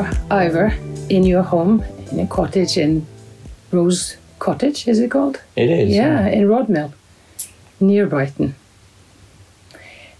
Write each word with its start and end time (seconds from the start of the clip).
Are, 0.00 0.10
Ivor, 0.30 0.72
in 1.10 1.24
your 1.24 1.42
home, 1.42 1.84
in 2.10 2.20
a 2.20 2.26
cottage 2.26 2.78
in 2.78 3.06
Rose 3.70 4.16
Cottage, 4.38 4.88
is 4.88 4.98
it 4.98 5.10
called? 5.10 5.42
It 5.56 5.68
is. 5.68 5.90
Yeah, 5.94 6.26
in 6.26 6.48
Rodmell, 6.48 6.92
near 7.80 8.06
Brighton. 8.06 8.54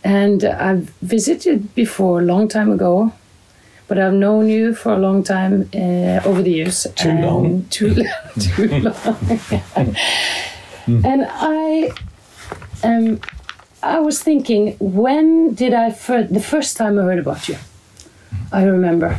And 0.05 0.45
I've 0.45 0.91
visited 1.01 1.75
before 1.75 2.21
a 2.21 2.23
long 2.23 2.47
time 2.47 2.71
ago, 2.71 3.15
but 3.89 3.99
I've 3.99 4.13
known 4.13 4.51
you 4.51 4.75
for 4.75 4.93
a 4.93 4.99
long 4.99 5.23
time 5.23 5.71
uh, 5.75 6.21
over 6.29 6.43
the 6.43 6.51
years. 6.51 6.87
Too 6.97 7.13
long. 7.27 7.65
Too, 7.71 8.05
too 8.39 8.69
long. 8.81 9.17
and 10.87 11.27
I, 11.27 11.91
um, 12.83 13.19
I 13.83 13.99
was 14.01 14.23
thinking, 14.23 14.77
when 14.79 15.55
did 15.55 15.73
I 15.73 15.91
fir- 15.91 16.25
the 16.25 16.41
first 16.43 16.77
time 16.77 16.99
I 16.99 17.03
heard 17.05 17.19
about 17.19 17.49
you? 17.49 17.57
I 18.53 18.65
remember 18.65 19.19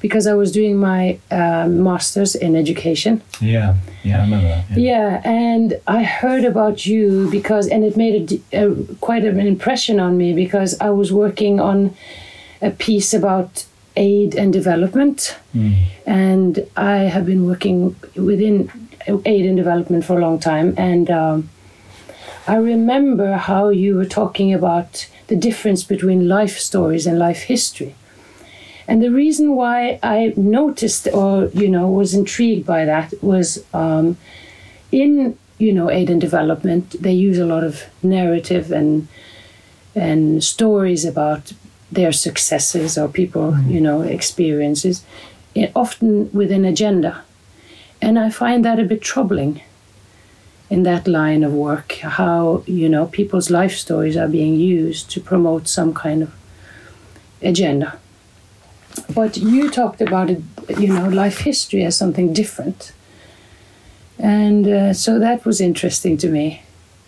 because 0.00 0.26
I 0.26 0.34
was 0.34 0.52
doing 0.52 0.76
my 0.76 1.18
um, 1.30 1.82
master's 1.82 2.34
in 2.34 2.54
education. 2.56 3.22
Yeah. 3.40 3.74
Yeah, 4.04 4.18
I 4.18 4.20
remember 4.22 4.48
that. 4.48 4.78
Yeah, 4.78 5.20
and 5.24 5.80
I 5.86 6.02
heard 6.04 6.44
about 6.44 6.86
you 6.86 7.28
because, 7.30 7.68
and 7.68 7.84
it 7.84 7.96
made 7.96 8.40
a 8.52 8.74
quite 9.00 9.24
an 9.24 9.40
impression 9.40 9.98
on 10.00 10.16
me 10.16 10.32
because 10.32 10.80
I 10.80 10.90
was 10.90 11.12
working 11.12 11.60
on 11.60 11.94
a 12.62 12.70
piece 12.70 13.12
about 13.12 13.66
aid 13.96 14.34
and 14.36 14.52
development, 14.52 15.36
and 16.06 16.66
I 16.76 16.96
have 17.14 17.26
been 17.26 17.44
working 17.46 17.96
within 18.14 18.70
aid 19.26 19.44
and 19.46 19.56
development 19.56 20.04
for 20.04 20.16
a 20.18 20.20
long 20.20 20.38
time, 20.38 20.74
and 20.78 21.10
um, 21.10 21.48
I 22.46 22.56
remember 22.56 23.34
how 23.34 23.68
you 23.70 23.96
were 23.96 24.06
talking 24.06 24.54
about 24.54 25.08
the 25.26 25.36
difference 25.36 25.82
between 25.82 26.28
life 26.28 26.56
stories 26.58 27.06
and 27.06 27.18
life 27.18 27.42
history. 27.42 27.94
And 28.88 29.02
the 29.02 29.10
reason 29.10 29.54
why 29.54 30.00
I 30.02 30.32
noticed 30.34 31.08
or, 31.12 31.48
you 31.52 31.68
know, 31.68 31.90
was 31.90 32.14
intrigued 32.14 32.66
by 32.66 32.86
that 32.86 33.12
was 33.22 33.62
um, 33.74 34.16
in, 34.90 35.36
you 35.58 35.74
know, 35.74 35.90
aid 35.90 36.08
and 36.08 36.18
development, 36.18 36.96
they 36.98 37.12
use 37.12 37.38
a 37.38 37.44
lot 37.44 37.62
of 37.62 37.84
narrative 38.02 38.72
and 38.72 39.06
and 39.94 40.42
stories 40.42 41.04
about 41.04 41.52
their 41.92 42.12
successes 42.12 42.96
or 42.96 43.08
people, 43.08 43.58
you 43.62 43.80
know, 43.80 44.02
experiences, 44.02 45.04
eh, 45.54 45.70
often 45.74 46.30
with 46.32 46.50
an 46.50 46.64
agenda. 46.64 47.22
And 48.00 48.18
I 48.18 48.30
find 48.30 48.64
that 48.64 48.78
a 48.78 48.84
bit 48.84 49.02
troubling 49.02 49.60
in 50.70 50.84
that 50.84 51.08
line 51.08 51.42
of 51.42 51.52
work, 51.52 51.94
how, 51.94 52.62
you 52.66 52.88
know, 52.88 53.06
people's 53.06 53.50
life 53.50 53.74
stories 53.74 54.16
are 54.16 54.28
being 54.28 54.54
used 54.54 55.10
to 55.10 55.20
promote 55.20 55.66
some 55.66 55.92
kind 55.92 56.22
of 56.22 56.32
agenda 57.42 57.98
but 59.14 59.36
you 59.36 59.70
talked 59.70 60.00
about 60.00 60.30
it, 60.30 60.42
you 60.78 60.88
know, 60.88 61.08
life 61.08 61.38
history 61.38 61.84
as 61.84 61.96
something 61.96 62.32
different. 62.32 62.92
And 64.18 64.66
uh, 64.66 64.92
so 64.94 65.18
that 65.18 65.44
was 65.44 65.60
interesting 65.60 66.16
to 66.18 66.28
me. 66.28 66.62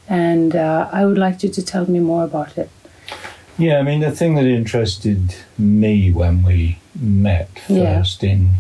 And 0.09 0.55
uh, 0.57 0.89
I 0.93 1.05
would 1.07 1.19
like 1.19 1.43
you 1.43 1.49
to 1.51 1.63
tell 1.65 1.89
me 1.91 1.99
more 2.01 2.25
about 2.25 2.57
it. 2.59 2.71
Yeah, 3.59 3.79
I 3.79 3.83
mean, 3.83 4.01
the 4.01 4.11
thing 4.11 4.35
that 4.37 4.47
interested 4.47 5.35
me 5.59 6.11
when 6.11 6.43
we 6.43 6.79
met 7.01 7.51
Yeah. 7.69 7.99
first 7.99 8.25
in, 8.25 8.51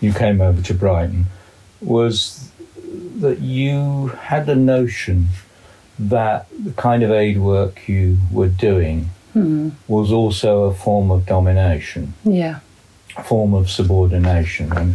you 0.00 0.12
came 0.12 0.40
over 0.40 0.60
to 0.62 0.74
Brighton, 0.74 1.26
was 1.80 2.50
that 3.20 3.40
you 3.40 4.08
had 4.22 4.46
the 4.46 4.56
notion 4.56 5.28
that 5.98 6.46
the 6.64 6.72
kind 6.72 7.02
of 7.02 7.10
aid 7.10 7.38
work 7.38 7.88
you 7.88 8.18
were 8.32 8.48
doing 8.48 9.10
Hmm. 9.32 9.70
was 9.86 10.10
also 10.10 10.64
a 10.64 10.72
form 10.74 11.10
of 11.10 11.26
domination, 11.26 12.14
Yeah. 12.24 12.56
Form 13.24 13.54
of 13.54 13.70
subordination. 13.70 14.72
And 14.76 14.94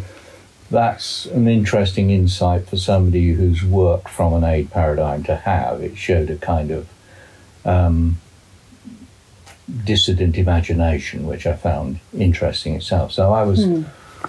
that's 0.72 1.25
an 1.28 1.47
interesting 1.47 2.09
insight 2.09 2.67
for 2.67 2.78
somebody 2.78 3.34
who's 3.34 3.63
worked 3.63 4.09
from 4.09 4.34
an 4.34 4.44
aid 4.44 4.72
paradigm 4.72 5.23
to 5.23 5.35
have. 5.35 5.81
It 5.81 5.97
showed 5.97 6.29
a 6.29 6.38
kind 6.38 6.72
of 6.72 6.88
um, 7.66 8.17
dissident 9.85 10.38
imagination, 10.38 11.25
which 11.25 11.45
I 11.45 11.53
found 11.53 12.00
interesting 12.17 12.75
itself. 12.75 13.11
So 13.11 13.34
I 13.34 13.44
was 13.44 13.66
Hmm. 13.66 13.84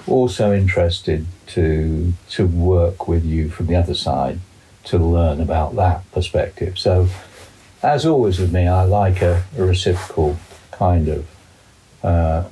also 0.07 0.53
interested 0.53 1.27
to 1.47 2.13
to 2.31 2.47
work 2.47 3.07
with 3.09 3.25
you 3.25 3.49
from 3.49 3.67
the 3.67 3.77
other 3.77 3.95
side 3.95 4.39
to 4.85 4.99
learn 4.99 5.41
about 5.41 5.77
that 5.77 6.01
perspective. 6.13 6.79
So, 6.79 7.09
as 7.83 8.05
always 8.05 8.39
with 8.39 8.53
me, 8.53 8.67
I 8.67 8.85
like 8.85 9.23
a, 9.23 9.45
a 9.57 9.65
reciprocal 9.65 10.37
kind 10.73 11.09
of 11.09 11.27
uh, 12.03 12.45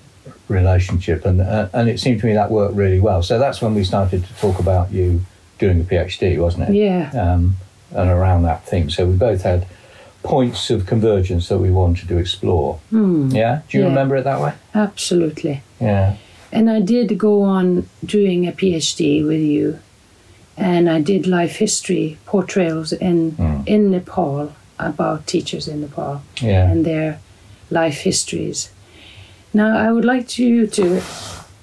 relationship, 0.52 1.24
and 1.24 1.40
uh, 1.40 1.68
and 1.72 1.88
it 1.88 1.98
seemed 2.00 2.20
to 2.20 2.26
me 2.26 2.34
that 2.34 2.50
worked 2.50 2.74
really 2.76 3.00
well. 3.00 3.22
So 3.22 3.38
that's 3.38 3.60
when 3.62 3.74
we 3.74 3.84
started 3.84 4.24
to 4.24 4.34
talk 4.34 4.58
about 4.60 4.92
you 4.92 5.24
doing 5.58 5.80
a 5.80 5.84
PhD, 5.84 6.38
wasn't 6.38 6.68
it? 6.68 6.74
Yeah. 6.74 7.10
um, 7.14 7.56
and 7.94 8.08
around 8.10 8.42
that 8.44 8.64
theme. 8.66 8.88
So 8.90 9.06
we 9.06 9.14
both 9.16 9.42
had 9.42 9.66
points 10.22 10.70
of 10.70 10.86
convergence 10.86 11.48
that 11.48 11.58
we 11.58 11.70
wanted 11.70 12.08
to 12.08 12.16
explore. 12.18 12.78
Hmm. 12.90 13.28
Yeah, 13.30 13.60
do 13.68 13.78
you 13.78 13.84
Yeah. 13.84 13.90
remember 13.90 14.16
it 14.16 14.24
that 14.24 14.40
way? 14.40 14.52
Absolutely. 14.74 15.62
Yeah, 15.80 16.14
And 16.52 16.70
I 16.70 16.80
did 16.80 17.18
go 17.18 17.42
on 17.42 17.88
doing 18.04 18.46
a 18.46 18.52
PhD 18.52 19.22
with 19.26 19.40
you. 19.40 19.78
And 20.56 20.88
I 20.88 21.00
did 21.00 21.26
life 21.26 21.56
history 21.56 22.18
portrayals 22.26 22.92
in, 22.92 23.32
Mm. 23.32 23.66
in 23.66 23.90
Nepal 23.90 24.52
about 24.78 25.26
teachers 25.26 25.66
in 25.68 25.80
Nepal. 25.80 26.20
yeah, 26.40 26.70
and 26.70 26.84
their 26.84 27.18
life 27.70 27.98
histories. 28.04 28.70
Now, 29.54 29.76
I 29.76 29.92
would 29.92 30.04
like 30.04 30.38
you 30.38 30.66
to, 30.66 31.02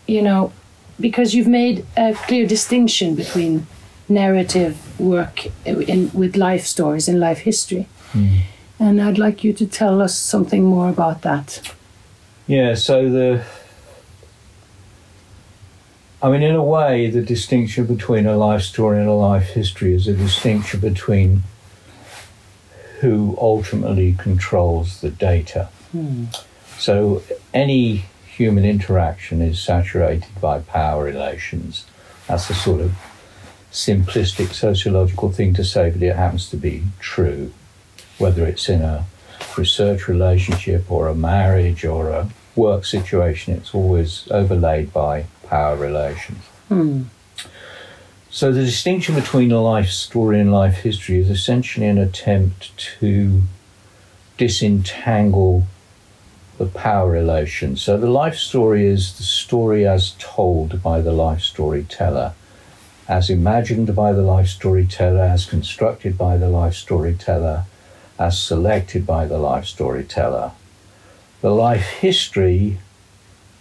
you 0.08 0.22
know, 0.22 0.52
because 1.00 1.34
you've 1.34 1.48
made 1.48 1.86
a 1.98 2.14
clear 2.14 2.46
distinction 2.46 3.16
between 3.16 3.66
narrative 4.08 4.78
work 5.00 5.48
in, 5.66 6.12
with 6.14 6.36
life 6.36 6.66
stories 6.66 7.08
and 7.08 7.20
life 7.20 7.40
history. 7.40 7.88
Mm. 8.14 8.40
And 8.80 9.02
I'd 9.02 9.18
like 9.18 9.44
you 9.44 9.54
to 9.54 9.66
tell 9.66 10.02
us 10.02 10.18
something 10.18 10.64
more 10.64 10.90
about 10.90 11.22
that. 11.24 11.62
yeah. 12.48 12.76
So 12.76 13.10
the, 13.10 13.44
I 16.22 16.30
mean, 16.30 16.44
in 16.44 16.56
a 16.56 16.64
way, 16.64 17.10
the 17.10 17.22
distinction 17.22 17.86
between 17.86 18.26
a 18.26 18.38
life 18.38 18.62
story 18.62 19.00
and 19.00 19.08
a 19.08 19.14
life 19.14 19.50
history 19.50 19.94
is 19.94 20.08
a 20.08 20.14
distinction 20.14 20.80
between 20.80 21.44
who 23.00 23.38
ultimately 23.40 24.14
controls 24.18 25.02
the 25.02 25.10
data. 25.10 25.70
So 26.80 27.22
any 27.54 28.06
human 28.26 28.64
interaction 28.64 29.42
is 29.42 29.60
saturated 29.60 30.30
by 30.40 30.60
power 30.60 31.04
relations. 31.04 31.86
That's 32.28 32.50
a 32.50 32.54
sort 32.54 32.80
of 32.80 32.94
simplistic 33.70 34.54
sociological 34.54 35.30
thing 35.30 35.54
to 35.56 35.66
say, 35.66 35.90
but 35.90 36.02
it 36.02 36.16
happens 36.16 36.50
to 36.52 36.58
be 36.58 36.84
true. 37.00 37.52
Whether 38.18 38.46
it's 38.46 38.70
in 38.70 38.82
a 38.82 39.06
research 39.58 40.08
relationship 40.08 40.90
or 40.90 41.10
a 41.10 41.16
marriage 41.16 41.84
or 41.84 42.12
a 42.12 42.30
work 42.56 42.86
situation, 42.86 43.56
it's 43.56 43.76
always 43.76 44.30
overlaid 44.32 44.94
by 44.94 45.26
power 45.48 45.76
relations. 45.76 46.40
Hmm. 46.70 47.04
So 48.30 48.54
the 48.54 48.64
distinction 48.64 49.16
between 49.16 49.50
life 49.50 49.90
story 49.90 50.40
and 50.40 50.50
life 50.50 50.78
history 50.78 51.20
is 51.20 51.30
essentially 51.30 51.88
an 51.88 51.98
attempt 51.98 52.78
to 53.00 53.42
disentangle 54.38 55.66
the 56.60 56.66
power 56.66 57.10
relation. 57.10 57.78
So 57.78 57.98
the 57.98 58.12
life 58.12 58.36
story 58.36 58.86
is 58.86 59.18
the 59.18 59.24
story 59.24 59.88
as 59.88 60.14
told 60.20 60.84
by 60.84 61.00
the 61.00 61.14
life 61.14 61.42
storyteller, 61.42 62.34
as 63.08 63.30
imagined 63.30 63.96
by 63.96 64.12
the 64.12 64.22
life 64.22 64.50
storyteller, 64.50 65.24
as 65.24 65.46
constructed 65.46 66.18
by 66.18 66.36
the 66.36 66.50
life 66.50 66.76
storyteller, 66.76 67.64
as 68.20 68.38
selected 68.38 69.08
by 69.08 69.26
the 69.26 69.38
life 69.38 69.66
storyteller. 69.66 70.52
The 71.40 71.52
life 71.52 71.86
history 72.02 72.80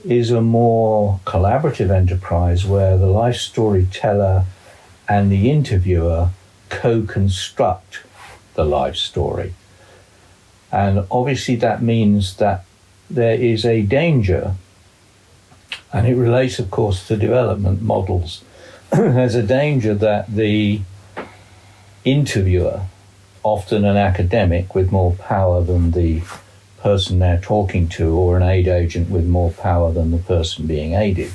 is 0.05 0.33
a 0.33 0.41
more 0.41 1.21
collaborative 1.25 1.91
enterprise 1.91 2.67
where 2.67 2.99
the 2.99 3.07
life 3.07 3.37
storyteller 3.37 4.45
and 5.09 5.31
the 5.31 5.49
interviewer 5.49 6.31
co 6.69 7.03
construct 7.03 8.01
the 8.55 8.65
life 8.65 8.97
story. 8.97 9.55
And 10.73 11.07
obviously, 11.13 11.55
that 11.57 11.81
means 11.81 12.37
that 12.39 12.65
there 13.11 13.35
is 13.35 13.65
a 13.65 13.83
danger, 13.83 14.55
and 15.93 16.07
it 16.07 16.15
relates, 16.15 16.59
of 16.59 16.71
course, 16.71 17.07
to 17.09 17.17
development 17.17 17.83
models. 17.83 18.43
There's 18.93 19.35
a 19.35 19.43
danger 19.43 19.95
that 19.95 20.35
the 20.35 20.81
interviewer, 22.05 22.83
often 23.43 23.85
an 23.85 23.97
academic 23.97 24.75
with 24.75 24.93
more 24.93 25.13
power 25.13 25.63
than 25.63 25.93
the 25.93 26.23
person 26.81 27.19
they're 27.19 27.41
talking 27.41 27.89
to, 27.89 28.15
or 28.15 28.37
an 28.37 28.43
aid 28.43 28.69
agent 28.69 29.11
with 29.11 29.27
more 29.27 29.51
power 29.51 29.93
than 29.93 30.11
the 30.11 30.19
person 30.19 30.67
being 30.67 30.95
aided, 30.95 31.35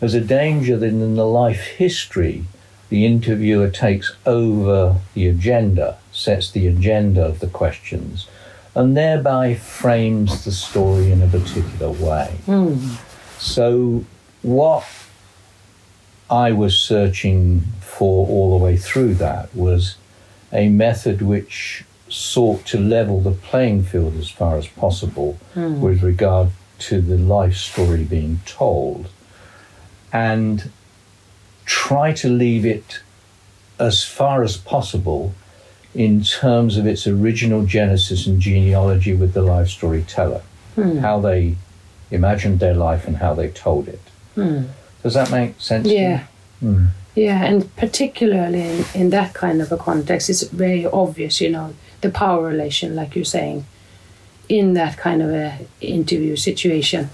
there's 0.00 0.14
a 0.14 0.20
danger 0.20 0.76
that 0.76 0.86
in 0.86 1.16
the 1.16 1.26
life 1.26 1.62
history, 1.62 2.44
the 2.90 3.06
interviewer 3.06 3.70
takes 3.70 4.14
over 4.26 4.96
the 5.14 5.26
agenda, 5.28 5.96
sets 6.12 6.50
the 6.50 6.66
agenda 6.66 7.24
of 7.24 7.40
the 7.40 7.46
questions, 7.46 8.28
and 8.74 8.96
thereby 8.96 9.54
frames 9.54 10.44
the 10.44 10.52
story 10.52 11.10
in 11.12 11.22
a 11.22 11.26
particular 11.28 11.90
way. 11.90 12.34
Hmm. 12.46 12.76
So, 13.38 14.04
what 14.42 14.84
I 16.30 16.52
was 16.52 16.76
searching 16.78 17.62
for 17.80 18.26
all 18.26 18.58
the 18.58 18.64
way 18.64 18.76
through 18.76 19.14
that 19.14 19.54
was 19.54 19.96
a 20.52 20.68
method 20.68 21.22
which 21.22 21.84
sought 22.08 22.64
to 22.66 22.78
level 22.78 23.20
the 23.20 23.30
playing 23.32 23.82
field 23.82 24.16
as 24.16 24.30
far 24.30 24.56
as 24.56 24.66
possible 24.66 25.38
Hmm. 25.54 25.80
with 25.80 26.02
regard 26.02 26.48
to 26.80 27.00
the 27.00 27.16
life 27.16 27.56
story 27.56 28.04
being 28.04 28.40
told 28.46 29.08
and 30.12 30.70
try 31.64 32.12
to 32.12 32.28
leave 32.28 32.64
it 32.66 33.00
as 33.78 34.04
far 34.04 34.42
as 34.42 34.56
possible 34.56 35.34
in 35.94 36.22
terms 36.22 36.76
of 36.76 36.86
its 36.86 37.06
original 37.06 37.64
genesis 37.64 38.26
and 38.26 38.40
genealogy 38.40 39.14
with 39.14 39.32
the 39.32 39.42
life 39.42 39.68
storyteller, 39.68 40.42
Hmm. 40.74 40.98
how 40.98 41.20
they 41.20 41.54
imagined 42.10 42.58
their 42.58 42.74
life 42.74 43.06
and 43.06 43.16
how 43.18 43.32
they 43.34 43.48
told 43.48 43.86
it. 43.88 44.00
Hmm. 44.34 44.62
Does 45.02 45.14
that 45.14 45.30
make 45.30 45.54
sense? 45.60 45.86
to 45.86 45.92
you? 45.94 46.00
Yeah. 46.00 46.24
Hmm. 46.60 46.86
Yeah, 47.14 47.44
and 47.44 47.76
particularly 47.76 48.60
in, 48.60 48.84
in 48.94 49.10
that 49.10 49.34
kind 49.34 49.62
of 49.62 49.70
a 49.70 49.76
context, 49.76 50.28
it's 50.28 50.42
very 50.42 50.84
obvious, 50.84 51.40
you 51.40 51.48
know, 51.50 51.74
the 52.00 52.10
power 52.10 52.44
relation, 52.48 52.96
like 52.96 53.14
you're 53.14 53.24
saying, 53.24 53.66
in 54.48 54.74
that 54.74 54.96
kind 54.96 55.22
of 55.22 55.30
a 55.30 55.58
interview 55.80 56.34
situation. 56.34 57.10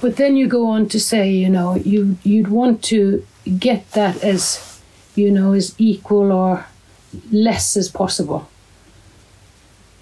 But 0.00 0.16
then 0.16 0.36
you 0.36 0.46
go 0.46 0.66
on 0.66 0.88
to 0.90 1.00
say, 1.00 1.28
you 1.30 1.48
know, 1.48 1.74
you 1.74 2.16
you'd 2.22 2.48
want 2.48 2.82
to 2.84 3.26
get 3.58 3.90
that 3.92 4.22
as, 4.22 4.80
you 5.16 5.30
know, 5.32 5.52
as 5.54 5.74
equal 5.76 6.30
or 6.32 6.66
less 7.30 7.76
as 7.76 7.88
possible. 7.88 8.48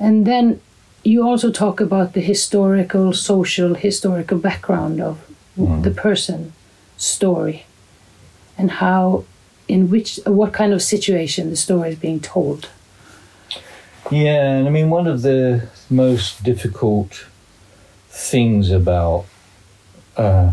And 0.00 0.26
then 0.26 0.60
you 1.05 1.26
also 1.26 1.50
talk 1.50 1.81
about 1.81 2.12
the 2.12 2.20
historical, 2.20 3.12
social, 3.12 3.75
historical 3.75 4.38
background 4.38 5.00
of 5.00 5.19
Mhm. 5.56 5.82
the 5.82 5.90
person 5.90 6.52
story 6.96 7.64
and 8.58 8.70
how 8.70 9.25
in 9.66 9.90
which 9.90 10.19
what 10.26 10.52
kind 10.52 10.72
of 10.72 10.82
situation 10.82 11.50
the 11.50 11.56
story 11.56 11.90
is 11.90 11.99
being 11.99 12.20
told 12.20 12.69
Yeah, 14.10 14.58
and 14.58 14.66
I 14.66 14.70
mean, 14.70 14.88
one 14.90 15.06
of 15.06 15.20
the 15.22 15.69
most 15.90 16.43
difficult 16.43 17.26
things 18.10 18.70
about, 18.70 19.26
uh, 20.16 20.52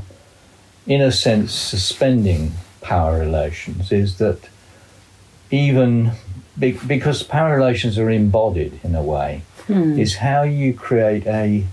in 0.85 1.01
a 1.01 1.11
sense, 1.11 1.53
suspending 1.53 2.51
power 2.81 3.17
relations 3.19 3.91
is 3.91 4.17
that 4.17 4.39
even 5.51 6.11
be- 6.57 6.79
because 6.87 7.23
power 7.23 7.55
relations 7.55 7.97
are 7.97 8.09
embodied 8.09 8.79
in 8.83 8.95
a 8.95 9.03
way, 9.03 9.41
Hmm. 9.67 9.97
is 9.99 10.17
how 10.17 10.43
you 10.43 10.73
create 10.73 11.25
a 11.25 11.63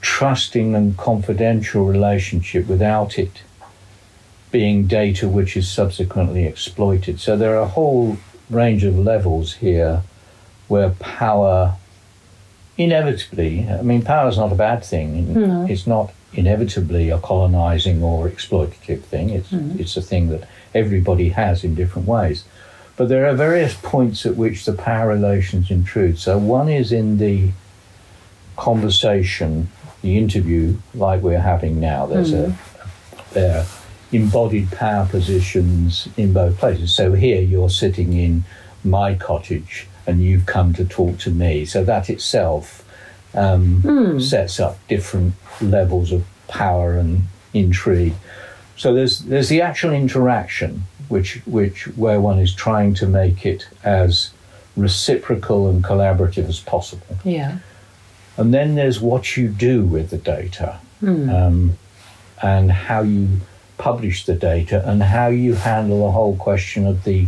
trusting 0.00 0.74
and 0.74 0.96
confidential 0.96 1.84
relationship 1.86 2.66
without 2.68 3.18
it 3.18 3.42
being 4.52 4.86
data 4.86 5.28
which 5.28 5.56
is 5.56 5.68
subsequently 5.68 6.44
exploited. 6.44 7.18
So 7.18 7.36
there 7.36 7.56
are 7.56 7.62
a 7.62 7.68
whole 7.68 8.18
range 8.50 8.84
of 8.84 8.96
levels 8.98 9.54
here 9.54 10.02
where 10.68 10.90
power 10.90 11.74
inevitably, 12.78 13.68
I 13.68 13.82
mean, 13.82 14.02
power 14.02 14.28
is 14.28 14.36
not 14.36 14.52
a 14.52 14.56
bad 14.56 14.84
thing. 14.84 15.34
No. 15.34 15.66
It's 15.68 15.86
not 15.86 16.12
inevitably 16.34 17.10
a 17.10 17.18
colonizing 17.18 18.02
or 18.02 18.28
exploitative 18.28 19.02
thing. 19.02 19.30
It's, 19.30 19.52
it's 19.52 19.96
a 19.96 20.02
thing 20.02 20.28
that 20.28 20.48
everybody 20.74 21.30
has 21.30 21.64
in 21.64 21.74
different 21.74 22.06
ways. 22.08 22.44
But 22.96 23.08
there 23.08 23.26
are 23.26 23.34
various 23.34 23.74
points 23.74 24.24
at 24.24 24.36
which 24.36 24.64
the 24.64 24.72
power 24.72 25.08
relations 25.08 25.70
intrude. 25.70 26.18
So 26.18 26.38
one 26.38 26.68
is 26.68 26.92
in 26.92 27.18
the 27.18 27.50
conversation, 28.56 29.68
the 30.02 30.16
interview, 30.16 30.76
like 30.94 31.22
we're 31.22 31.40
having 31.40 31.80
now. 31.80 32.06
There's 32.06 32.32
a 32.32 32.56
there 33.32 33.58
are 33.58 33.66
embodied 34.12 34.70
power 34.70 35.06
positions 35.06 36.08
in 36.16 36.32
both 36.32 36.58
places. 36.58 36.94
So 36.94 37.14
here 37.14 37.42
you're 37.42 37.70
sitting 37.70 38.12
in 38.12 38.44
my 38.84 39.14
cottage 39.14 39.88
and 40.06 40.22
you've 40.22 40.46
come 40.46 40.72
to 40.74 40.84
talk 40.84 41.18
to 41.18 41.30
me. 41.30 41.64
So 41.64 41.82
that 41.84 42.08
itself 42.08 42.84
um, 43.34 44.20
sets 44.20 44.60
up 44.60 44.78
different 44.86 45.34
levels 45.60 46.12
of 46.12 46.24
power 46.46 46.96
and 46.96 47.22
intrigue. 47.52 48.14
So 48.76 48.92
there's 48.94 49.20
there's 49.20 49.48
the 49.48 49.62
actual 49.62 49.92
interaction, 49.92 50.84
which 51.08 51.40
which 51.46 51.86
where 51.96 52.20
one 52.20 52.38
is 52.38 52.54
trying 52.54 52.94
to 52.94 53.06
make 53.06 53.44
it 53.46 53.68
as 53.82 54.30
reciprocal 54.76 55.68
and 55.68 55.84
collaborative 55.84 56.48
as 56.48 56.60
possible. 56.60 57.18
yeah 57.24 57.58
And 58.36 58.52
then 58.52 58.74
there's 58.74 59.00
what 59.00 59.36
you 59.36 59.48
do 59.48 59.84
with 59.84 60.10
the 60.10 60.18
data 60.18 60.80
um, 61.30 61.78
and 62.42 62.72
how 62.72 63.02
you 63.02 63.40
publish 63.78 64.24
the 64.24 64.34
data 64.34 64.82
and 64.88 65.02
how 65.02 65.28
you 65.28 65.54
handle 65.54 66.06
the 66.06 66.12
whole 66.12 66.36
question 66.36 66.86
of 66.86 67.04
the 67.04 67.26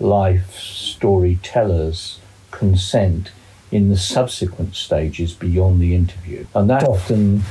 life 0.00 0.58
storyteller's 0.58 2.18
consent 2.50 3.30
in 3.70 3.88
the 3.88 3.96
subsequent 3.96 4.74
stages 4.74 5.32
beyond 5.34 5.80
the 5.80 5.94
interview. 5.94 6.46
And 6.54 6.68
that 6.70 6.84
often, 6.84 7.42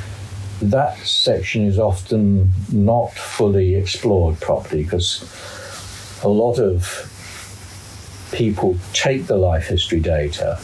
that 0.71 0.98
section 1.00 1.65
is 1.65 1.80
often 1.80 2.51
not 2.71 3.12
fully 3.13 3.75
explored 3.75 4.39
properly 4.39 4.83
because 4.83 5.24
a 6.24 6.30
lot 6.30 6.60
of 6.60 7.10
people 8.31 8.77
take 8.94 9.27
the 9.27 9.38
life 9.38 9.68
history 9.68 10.00
data 10.00 10.60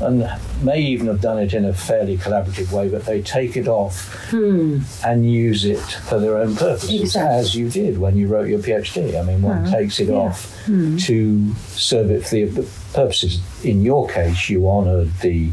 and 0.00 0.30
may 0.62 0.80
even 0.80 1.06
have 1.06 1.20
done 1.20 1.38
it 1.38 1.54
in 1.54 1.64
a 1.64 1.72
fairly 1.72 2.16
collaborative 2.16 2.72
way, 2.72 2.88
but 2.88 3.04
they 3.04 3.22
take 3.22 3.56
it 3.56 3.68
off 3.68 4.14
hmm. 4.30 4.78
and 5.04 5.30
use 5.30 5.64
it 5.64 5.80
for 5.80 6.18
their 6.18 6.38
own 6.38 6.56
purposes, 6.56 7.00
Exactly. 7.00 7.38
as 7.38 7.54
you 7.54 7.68
did 7.68 7.98
when 7.98 8.16
you 8.16 8.28
wrote 8.28 8.48
your 8.48 8.58
PhD. 8.58 9.18
I 9.18 9.22
mean, 9.22 9.42
one 9.42 9.70
takes 9.70 10.00
it 10.00 10.08
yeah. 10.08 10.14
off 10.14 10.64
hmm. 10.64 10.96
to 10.98 11.54
serve 11.54 12.10
it 12.10 12.26
for 12.26 12.36
the 12.36 12.68
purposes. 12.92 13.40
In 13.64 13.82
your 13.82 14.08
case, 14.08 14.48
you 14.48 14.68
honoured 14.68 15.12
the 15.18 15.50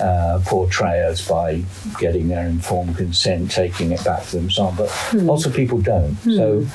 uh, 0.00 0.40
portrayers 0.44 1.26
by 1.28 1.62
getting 1.98 2.28
their 2.28 2.46
informed 2.46 2.96
consent, 2.96 3.50
taking 3.50 3.92
it 3.92 4.04
back 4.04 4.24
to 4.26 4.36
them, 4.36 4.50
so 4.50 4.64
on. 4.64 4.76
But 4.76 4.90
hmm. 4.90 5.26
lots 5.26 5.46
of 5.46 5.54
people 5.54 5.80
don't. 5.80 6.16
So 6.16 6.66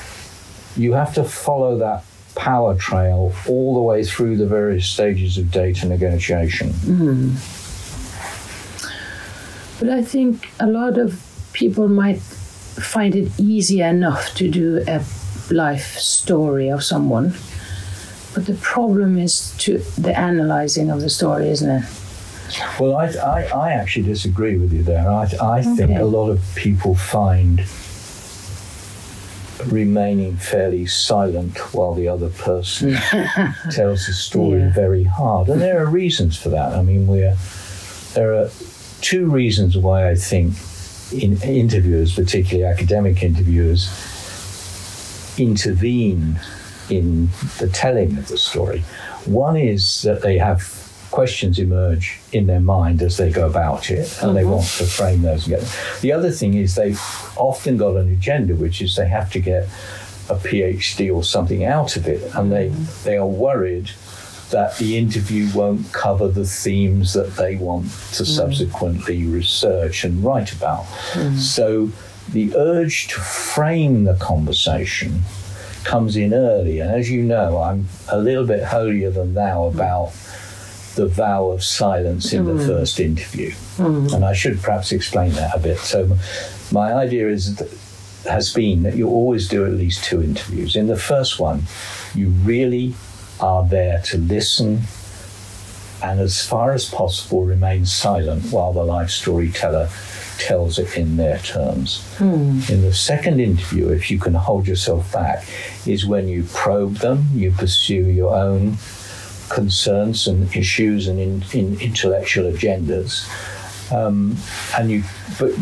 you 0.76 0.92
have 0.92 1.14
to 1.14 1.24
follow 1.24 1.78
that 1.78 2.04
power 2.38 2.74
trail 2.76 3.32
all 3.48 3.74
the 3.74 3.80
way 3.90 4.04
through 4.04 4.36
the 4.36 4.46
various 4.46 4.86
stages 4.86 5.36
of 5.38 5.50
data 5.50 5.86
negotiation. 5.86 6.68
Mm-hmm. 6.70 7.28
but 9.78 9.88
i 9.90 10.02
think 10.02 10.48
a 10.60 10.66
lot 10.66 10.98
of 10.98 11.10
people 11.52 11.88
might 11.88 12.20
find 12.94 13.14
it 13.14 13.28
easy 13.38 13.80
enough 13.80 14.34
to 14.34 14.48
do 14.50 14.82
a 14.86 15.00
life 15.50 15.96
story 15.98 16.68
of 16.70 16.82
someone 16.82 17.32
but 18.34 18.46
the 18.46 18.54
problem 18.74 19.18
is 19.18 19.34
to 19.58 19.78
the 20.00 20.16
analyzing 20.18 20.90
of 20.90 21.00
the 21.00 21.10
story 21.10 21.48
isn't 21.48 21.70
it 21.78 21.84
Well, 22.80 22.96
I, 22.96 23.06
I, 23.36 23.40
I 23.66 23.68
actually 23.80 24.06
disagree 24.14 24.56
with 24.62 24.72
you 24.72 24.82
there. 24.82 25.06
I, 25.22 25.24
I 25.56 25.60
think 25.62 25.90
Okay. 25.90 26.00
a 26.00 26.10
lot 26.18 26.28
of 26.30 26.38
people 26.54 26.94
find 26.94 27.60
remaining 29.66 30.36
fairly 30.36 30.86
silent 30.86 31.58
while 31.74 31.94
the 31.94 32.08
other 32.08 32.28
person 32.30 32.92
tells 33.70 34.06
the 34.06 34.12
story 34.12 34.60
Yeah. 34.60 34.72
very 34.72 35.04
hard. 35.04 35.48
And 35.48 35.60
there 35.60 35.82
are 35.82 35.86
reasons 35.86 36.36
for 36.36 36.48
that. 36.50 36.72
I 36.74 36.82
mean, 36.82 37.06
we're, 37.06 37.36
there 38.14 38.34
are 38.34 38.50
two 39.00 39.28
reasons 39.30 39.76
why 39.76 40.08
I 40.10 40.14
think 40.14 40.54
in 41.12 41.40
interviewers, 41.42 42.14
particularly 42.14 42.64
academic 42.70 43.22
interviewers, 43.22 43.88
intervene 45.38 46.38
in 46.90 47.28
the 47.58 47.68
telling 47.68 48.16
of 48.18 48.28
the 48.28 48.38
story. 48.38 48.80
One 49.24 49.56
is 49.56 50.02
that 50.02 50.22
they 50.22 50.38
have 50.38 50.77
questions 51.18 51.58
emerge 51.58 52.20
in 52.32 52.46
their 52.46 52.60
mind 52.60 53.02
as 53.02 53.16
they 53.16 53.28
go 53.28 53.44
about 53.48 53.90
it, 53.90 54.06
and 54.22 54.36
they 54.36 54.44
uh-huh. 54.44 54.52
want 54.52 54.64
to 54.64 54.84
frame 54.84 55.20
those 55.22 55.48
and 55.48 55.56
get 55.56 55.62
them. 55.62 55.70
The 56.00 56.12
other 56.12 56.30
thing 56.30 56.54
is 56.54 56.76
they've 56.76 57.02
often 57.36 57.76
got 57.76 57.96
an 57.96 58.08
agenda, 58.12 58.54
which 58.54 58.80
is 58.80 58.94
they 58.94 59.08
have 59.08 59.28
to 59.32 59.40
get 59.40 59.64
a 60.30 60.36
PhD 60.36 61.12
or 61.12 61.24
something 61.24 61.64
out 61.64 61.96
of 61.96 62.06
it, 62.06 62.22
and 62.36 62.52
they 62.52 62.68
mm-hmm. 62.68 63.04
they 63.04 63.16
are 63.16 63.26
worried 63.26 63.90
that 64.50 64.78
the 64.78 64.96
interview 64.96 65.44
won't 65.52 65.92
cover 65.92 66.28
the 66.28 66.46
themes 66.46 67.14
that 67.14 67.34
they 67.34 67.56
want 67.56 67.86
to 68.16 68.22
mm. 68.22 68.36
subsequently 68.40 69.26
research 69.26 70.04
and 70.04 70.22
write 70.22 70.52
about. 70.52 70.84
Mm. 71.14 71.36
So 71.36 71.90
the 72.28 72.54
urge 72.54 73.08
to 73.08 73.18
frame 73.18 74.04
the 74.04 74.14
conversation 74.14 75.22
comes 75.82 76.16
in 76.16 76.32
early. 76.32 76.78
And 76.78 76.90
as 76.92 77.10
you 77.10 77.22
know, 77.24 77.60
I'm 77.60 77.88
a 78.08 78.18
little 78.18 78.46
bit 78.46 78.62
holier 78.62 79.10
than 79.10 79.34
thou 79.34 79.64
about 79.64 80.12
the 80.94 81.06
vow 81.06 81.50
of 81.50 81.62
silence 81.62 82.32
in 82.32 82.44
the 82.44 82.52
mm. 82.52 82.66
first 82.66 83.00
interview. 83.00 83.50
Mm. 83.76 84.14
And 84.14 84.24
I 84.24 84.32
should 84.32 84.60
perhaps 84.60 84.92
explain 84.92 85.32
that 85.32 85.56
a 85.56 85.58
bit. 85.58 85.78
So 85.78 86.16
my 86.72 86.92
idea 86.92 87.28
is 87.28 87.56
that 87.56 87.70
has 88.28 88.52
been 88.52 88.82
that 88.82 88.96
you 88.96 89.08
always 89.08 89.48
do 89.48 89.64
at 89.64 89.72
least 89.72 90.04
two 90.04 90.22
interviews. 90.22 90.76
In 90.76 90.86
the 90.86 90.96
first 90.96 91.38
one, 91.38 91.62
you 92.14 92.28
really 92.28 92.94
are 93.40 93.66
there 93.66 94.02
to 94.02 94.18
listen 94.18 94.82
and 96.02 96.20
as 96.20 96.46
far 96.46 96.72
as 96.72 96.88
possible 96.88 97.44
remain 97.44 97.84
silent 97.84 98.52
while 98.52 98.72
the 98.72 98.84
life 98.84 99.10
storyteller 99.10 99.88
tells 100.38 100.78
it 100.78 100.96
in 100.96 101.16
their 101.16 101.38
terms. 101.38 102.04
Mm. 102.18 102.70
In 102.70 102.82
the 102.82 102.94
second 102.94 103.40
interview, 103.40 103.88
if 103.88 104.10
you 104.10 104.20
can 104.20 104.34
hold 104.34 104.68
yourself 104.68 105.12
back, 105.12 105.44
is 105.86 106.06
when 106.06 106.28
you 106.28 106.44
probe 106.54 106.96
them, 106.96 107.26
you 107.34 107.50
pursue 107.50 108.04
your 108.04 108.34
own 108.34 108.76
concerns 109.48 110.26
and 110.26 110.54
issues 110.54 111.08
and 111.08 111.18
in, 111.18 111.44
in 111.52 111.80
intellectual 111.80 112.50
agendas. 112.50 113.26
Um, 113.92 114.36
and 114.76 114.90
you, 114.90 115.04
but, 115.38 115.52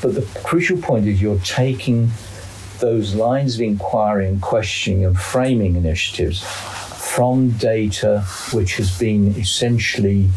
but 0.00 0.14
the 0.14 0.26
crucial 0.44 0.78
point 0.78 1.06
is 1.06 1.20
you're 1.20 1.38
taking 1.40 2.10
those 2.78 3.14
lines 3.14 3.56
of 3.56 3.62
inquiry 3.62 4.28
and 4.28 4.40
questioning 4.40 5.04
and 5.04 5.18
framing 5.18 5.76
initiatives 5.76 6.42
from 6.42 7.50
data 7.52 8.20
which 8.52 8.76
has 8.76 8.98
been 8.98 9.28
essentially 9.36 10.28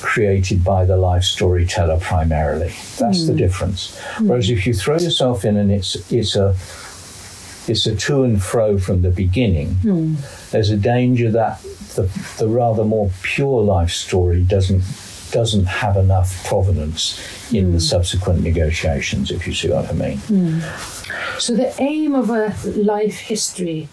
created 0.00 0.62
by 0.62 0.84
the 0.84 0.96
life 0.96 1.24
storyteller 1.24 1.98
primarily. 1.98 2.72
That's 2.98 3.26
the 3.26 3.34
difference. 3.34 3.98
Whereas 4.20 4.50
if 4.50 4.66
you 4.66 4.74
throw 4.74 4.98
yourself 4.98 5.44
in 5.44 5.56
and 5.56 5.70
it's 5.72 5.96
it's 6.12 6.36
a 6.36 6.54
it's 7.68 7.86
a 7.86 7.94
to 7.94 8.24
and 8.24 8.42
fro 8.42 8.78
from 8.78 9.02
the 9.02 9.10
beginning, 9.10 9.74
hmm. 9.76 10.14
there's 10.50 10.70
a 10.70 10.76
danger 10.76 11.30
that 11.30 11.60
the, 11.94 12.02
the 12.38 12.48
rather 12.48 12.84
more 12.84 13.10
pure 13.22 13.62
life 13.62 13.90
story 13.90 14.42
doesn't 14.42 14.82
doesn't 15.30 15.64
have 15.64 15.96
enough 15.96 16.46
provenance 16.46 17.18
in 17.52 17.66
the 17.66 17.72
hmm. 17.72 17.78
subsequent 17.78 18.40
negotiations, 18.42 19.32
if 19.32 19.46
you 19.46 19.54
see 19.54 19.68
what 19.68 19.88
I 19.88 19.92
mean. 19.92 20.18
Hmm. 20.18 20.60
So 21.38 21.54
the 21.54 21.74
aim 21.82 22.14
of 22.14 22.30
a 22.30 22.54
life 22.76 23.18
history 23.18 23.88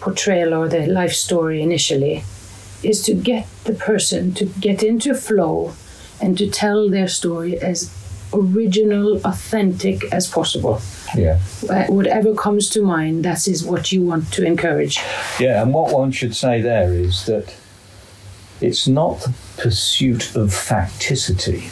portrayal 0.00 0.54
or 0.54 0.66
the 0.68 0.86
life 0.86 1.12
story 1.12 1.60
initially 1.60 2.24
is 2.82 3.02
to 3.02 3.12
get 3.14 3.46
the 3.64 3.74
person 3.74 4.32
to 4.32 4.46
get 4.46 4.82
into 4.82 5.14
flow 5.14 5.74
and 6.22 6.38
to 6.38 6.48
tell 6.50 6.88
their 6.88 7.08
story 7.08 7.58
as 7.58 7.94
original, 8.32 9.16
authentic 9.24 10.04
as 10.12 10.26
possible. 10.28 10.80
Yeah. 11.16 11.38
Whatever 11.88 12.34
comes 12.34 12.68
to 12.70 12.82
mind, 12.82 13.24
that 13.24 13.48
is 13.48 13.64
what 13.64 13.92
you 13.92 14.02
want 14.02 14.32
to 14.32 14.44
encourage. 14.44 14.98
Yeah, 15.38 15.62
and 15.62 15.72
what 15.74 15.92
one 15.92 16.12
should 16.12 16.34
say 16.34 16.60
there 16.60 16.92
is 16.92 17.26
that 17.26 17.54
it's 18.60 18.86
not 18.86 19.20
the 19.20 19.34
pursuit 19.56 20.36
of 20.36 20.50
facticity 20.50 21.70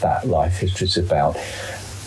that 0.00 0.26
life 0.26 0.58
history 0.58 0.86
is 0.86 0.96
about. 0.96 1.36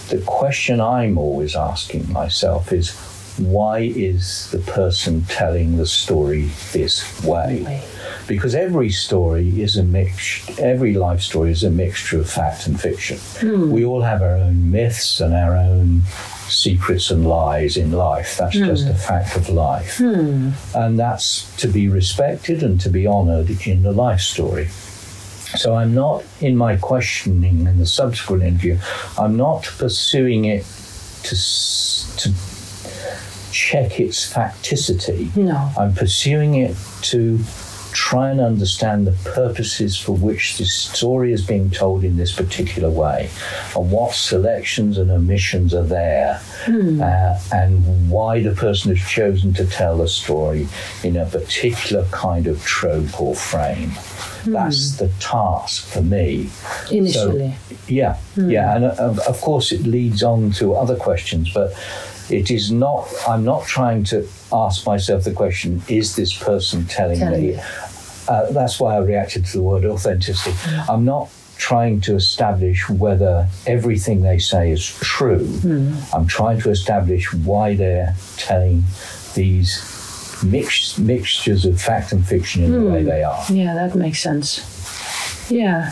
The 0.09 0.21
question 0.25 0.81
I'm 0.81 1.17
always 1.17 1.55
asking 1.55 2.11
myself 2.11 2.71
is 2.71 2.91
why 3.37 3.79
is 3.79 4.49
the 4.51 4.59
person 4.59 5.23
telling 5.25 5.77
the 5.77 5.85
story 5.85 6.49
this 6.71 7.23
way? 7.23 7.83
Because 8.27 8.55
every 8.55 8.89
story 8.89 9.61
is 9.61 9.75
a 9.75 9.83
mix. 9.83 10.47
Every 10.59 10.93
life 10.93 11.21
story 11.21 11.51
is 11.51 11.63
a 11.63 11.69
mixture 11.69 12.19
of 12.19 12.29
fact 12.29 12.67
and 12.67 12.79
fiction. 12.79 13.17
Hmm. 13.17 13.71
We 13.71 13.83
all 13.83 14.01
have 14.01 14.21
our 14.21 14.35
own 14.35 14.71
myths 14.71 15.19
and 15.19 15.33
our 15.33 15.57
own 15.57 16.03
secrets 16.47 17.09
and 17.09 17.27
lies 17.27 17.75
in 17.75 17.91
life. 17.91 18.37
That's 18.37 18.57
hmm. 18.57 18.65
just 18.65 18.87
a 18.87 18.93
fact 18.93 19.35
of 19.35 19.49
life, 19.49 19.97
hmm. 19.97 20.51
and 20.75 20.97
that's 20.97 21.53
to 21.57 21.67
be 21.67 21.87
respected 21.87 22.63
and 22.63 22.79
to 22.81 22.89
be 22.89 23.07
honoured 23.07 23.49
in 23.67 23.83
the 23.83 23.91
life 23.91 24.21
story. 24.21 24.67
So 25.55 25.75
I'm 25.75 25.93
not 25.93 26.23
in 26.39 26.55
my 26.55 26.77
questioning 26.77 27.67
in 27.67 27.77
the 27.77 27.85
subsequent 27.85 28.43
interview. 28.43 28.77
I'm 29.17 29.37
not 29.37 29.63
pursuing 29.77 30.45
it 30.45 30.65
to 31.23 31.35
to 32.17 32.33
check 33.53 33.99
its 33.99 34.31
facticity. 34.31 35.35
No. 35.37 35.71
I'm 35.77 35.93
pursuing 35.93 36.55
it 36.55 36.75
to 37.03 37.39
try 37.93 38.31
and 38.31 38.41
understand 38.41 39.05
the 39.05 39.11
purposes 39.29 39.95
for 39.95 40.13
which 40.13 40.57
this 40.57 40.73
story 40.73 41.31
is 41.31 41.45
being 41.45 41.69
told 41.69 42.03
in 42.03 42.17
this 42.17 42.33
particular 42.33 42.89
way 42.89 43.29
and 43.75 43.91
what 43.91 44.13
selections 44.15 44.97
and 44.97 45.11
omissions 45.11 45.75
are 45.75 45.83
there 45.83 46.41
uh, 46.67 47.39
and 47.53 48.09
why 48.09 48.41
the 48.41 48.53
person 48.55 48.95
has 48.95 49.07
chosen 49.07 49.53
to 49.53 49.65
tell 49.67 49.97
the 49.97 50.07
story 50.07 50.67
in 51.03 51.15
a 51.15 51.25
particular 51.27 52.03
kind 52.05 52.47
of 52.47 52.63
trope 52.63 53.21
or 53.21 53.35
frame. 53.35 53.91
That's 54.45 54.97
the 54.97 55.09
task 55.19 55.85
for 55.85 56.01
me. 56.01 56.49
Initially. 56.91 57.53
Yeah, 57.87 58.17
yeah, 58.35 58.75
and 58.75 58.85
uh, 58.85 59.15
of 59.27 59.39
course 59.39 59.71
it 59.71 59.83
leads 59.83 60.23
on 60.23 60.51
to 60.53 60.73
other 60.73 60.97
questions, 60.97 61.53
but 61.53 61.73
it 62.29 62.51
is 62.51 62.71
not. 62.71 63.07
I'm 63.27 63.43
not 63.43 63.65
trying 63.65 64.03
to 64.05 64.27
ask 64.51 64.85
myself 64.85 65.23
the 65.23 65.33
question: 65.33 65.81
Is 65.87 66.15
this 66.15 66.33
person 66.37 66.85
telling 66.85 67.19
Telling 67.19 67.41
me? 67.41 67.59
Uh, 68.27 68.51
that's 68.51 68.79
why 68.79 68.95
I 68.95 68.99
reacted 68.99 69.45
to 69.47 69.57
the 69.57 69.63
word 69.63 69.85
authenticity. 69.85 70.51
Mm. 70.51 70.89
I'm 70.89 71.05
not 71.05 71.29
trying 71.57 72.01
to 72.01 72.15
establish 72.15 72.89
whether 72.89 73.47
everything 73.67 74.21
they 74.21 74.39
say 74.39 74.71
is 74.71 74.85
true. 74.85 75.45
Mm. 75.45 76.13
I'm 76.13 76.27
trying 76.27 76.59
to 76.61 76.69
establish 76.69 77.33
why 77.33 77.75
they're 77.75 78.15
telling 78.37 78.83
these 79.33 80.41
mix, 80.43 80.97
mixtures 80.97 81.65
of 81.65 81.81
fact 81.81 82.11
and 82.11 82.25
fiction 82.25 82.63
in 82.63 82.71
the 82.71 82.89
way 82.89 83.03
mm. 83.03 83.05
they 83.05 83.23
are. 83.23 83.43
Yeah, 83.49 83.73
that 83.75 83.95
makes 83.95 84.19
sense. 84.19 85.49
Yeah. 85.49 85.91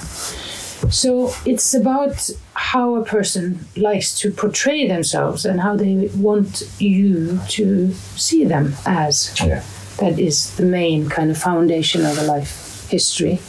So 0.92 1.34
it's 1.46 1.74
about 1.74 2.30
how 2.54 2.96
a 2.96 3.06
person 3.06 3.66
likes 3.78 4.20
to 4.20 4.32
portray 4.32 4.88
themselves 4.88 5.46
and 5.46 5.60
how 5.62 5.76
they 5.78 6.10
want 6.18 6.64
you 6.80 7.40
to 7.50 7.94
see 8.16 8.44
them 8.46 8.74
as. 8.86 9.34
Yeah, 9.40 9.64
That 10.00 10.20
is 10.20 10.56
the 10.58 10.66
main 10.66 11.10
kind 11.10 11.32
of 11.32 11.38
foundation 11.38 12.06
of 12.06 12.18
a 12.18 12.24
life 12.24 12.88
history. 12.90 13.40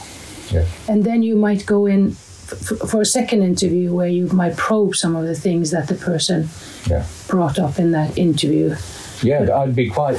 yeah. 0.51 0.65
And 0.87 1.03
then 1.03 1.21
you 1.23 1.35
might 1.35 1.65
go 1.65 1.85
in 1.85 2.11
f- 2.11 2.89
for 2.89 3.01
a 3.01 3.05
second 3.05 3.41
interview 3.43 3.93
where 3.93 4.07
you 4.09 4.27
might 4.27 4.55
probe 4.57 4.95
some 4.95 5.15
of 5.15 5.25
the 5.25 5.35
things 5.35 5.71
that 5.71 5.87
the 5.87 5.95
person 5.95 6.49
Yeah. 6.89 7.03
brought 7.27 7.59
up 7.59 7.77
in 7.79 7.91
that 7.91 8.17
interview. 8.17 8.75
Yeah, 9.21 9.47
I'd 9.59 9.75
be 9.75 9.89
quite, 9.89 10.17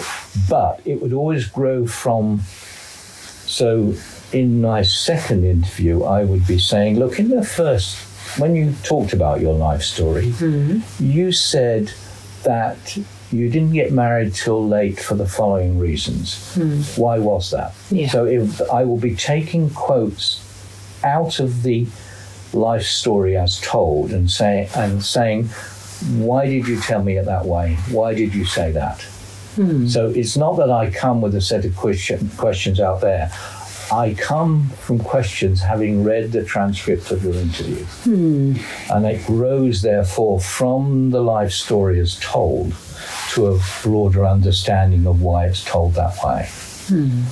but 0.48 0.80
it 0.84 1.00
would 1.02 1.12
always 1.12 1.46
grow 1.46 1.86
from. 1.86 2.40
So, 3.46 3.94
in 4.34 4.60
my 4.60 4.82
second 4.82 5.44
interview, 5.44 6.02
I 6.02 6.24
would 6.24 6.46
be 6.46 6.58
saying, 6.58 6.98
look, 6.98 7.18
in 7.18 7.28
the 7.28 7.44
first, 7.44 7.96
when 8.38 8.56
you 8.56 8.74
talked 8.82 9.12
about 9.12 9.40
your 9.40 9.54
life 9.54 9.82
story, 9.82 10.26
mm-hmm. 10.26 10.80
you 11.04 11.30
said 11.30 11.92
that 12.42 12.98
you 13.30 13.48
didn't 13.48 13.72
get 13.72 13.92
married 13.92 14.34
till 14.34 14.66
late 14.66 14.98
for 15.00 15.14
the 15.14 15.26
following 15.26 15.78
reasons. 15.78 16.54
Hmm. 16.54 16.82
Why 17.00 17.18
was 17.18 17.50
that? 17.50 17.74
Yeah. 17.90 18.08
So, 18.08 18.26
if 18.26 18.60
I 18.70 18.84
will 18.84 18.98
be 18.98 19.14
taking 19.14 19.70
quotes 19.70 20.40
out 21.04 21.40
of 21.40 21.62
the 21.62 21.86
life 22.52 22.84
story 22.84 23.36
as 23.36 23.60
told 23.60 24.12
and 24.12 24.30
say 24.30 24.68
and 24.76 25.04
saying 25.04 25.44
why 26.18 26.46
did 26.46 26.68
you 26.68 26.80
tell 26.80 27.02
me 27.02 27.16
it 27.16 27.24
that 27.24 27.44
way 27.44 27.74
why 27.90 28.14
did 28.14 28.32
you 28.32 28.44
say 28.44 28.70
that 28.70 29.02
hmm. 29.56 29.86
so 29.88 30.10
it's 30.10 30.36
not 30.36 30.56
that 30.56 30.70
i 30.70 30.88
come 30.90 31.20
with 31.20 31.34
a 31.34 31.40
set 31.40 31.64
of 31.64 31.74
question, 31.74 32.28
questions 32.36 32.78
out 32.78 33.00
there 33.00 33.28
i 33.92 34.14
come 34.14 34.68
from 34.70 34.98
questions 34.98 35.60
having 35.60 36.04
read 36.04 36.32
the 36.32 36.44
transcript 36.44 37.10
of 37.10 37.22
your 37.24 37.34
interview 37.34 37.84
hmm. 38.04 38.54
and 38.92 39.06
it 39.06 39.24
grows 39.26 39.82
therefore 39.82 40.40
from 40.40 41.10
the 41.10 41.20
life 41.20 41.52
story 41.52 41.98
as 42.00 42.18
told 42.20 42.74
to 43.30 43.46
a 43.46 43.60
broader 43.82 44.26
understanding 44.26 45.06
of 45.06 45.20
why 45.20 45.46
it's 45.46 45.64
told 45.64 45.94
that 45.94 46.14
way 46.24 46.46
hmm. 46.86 47.22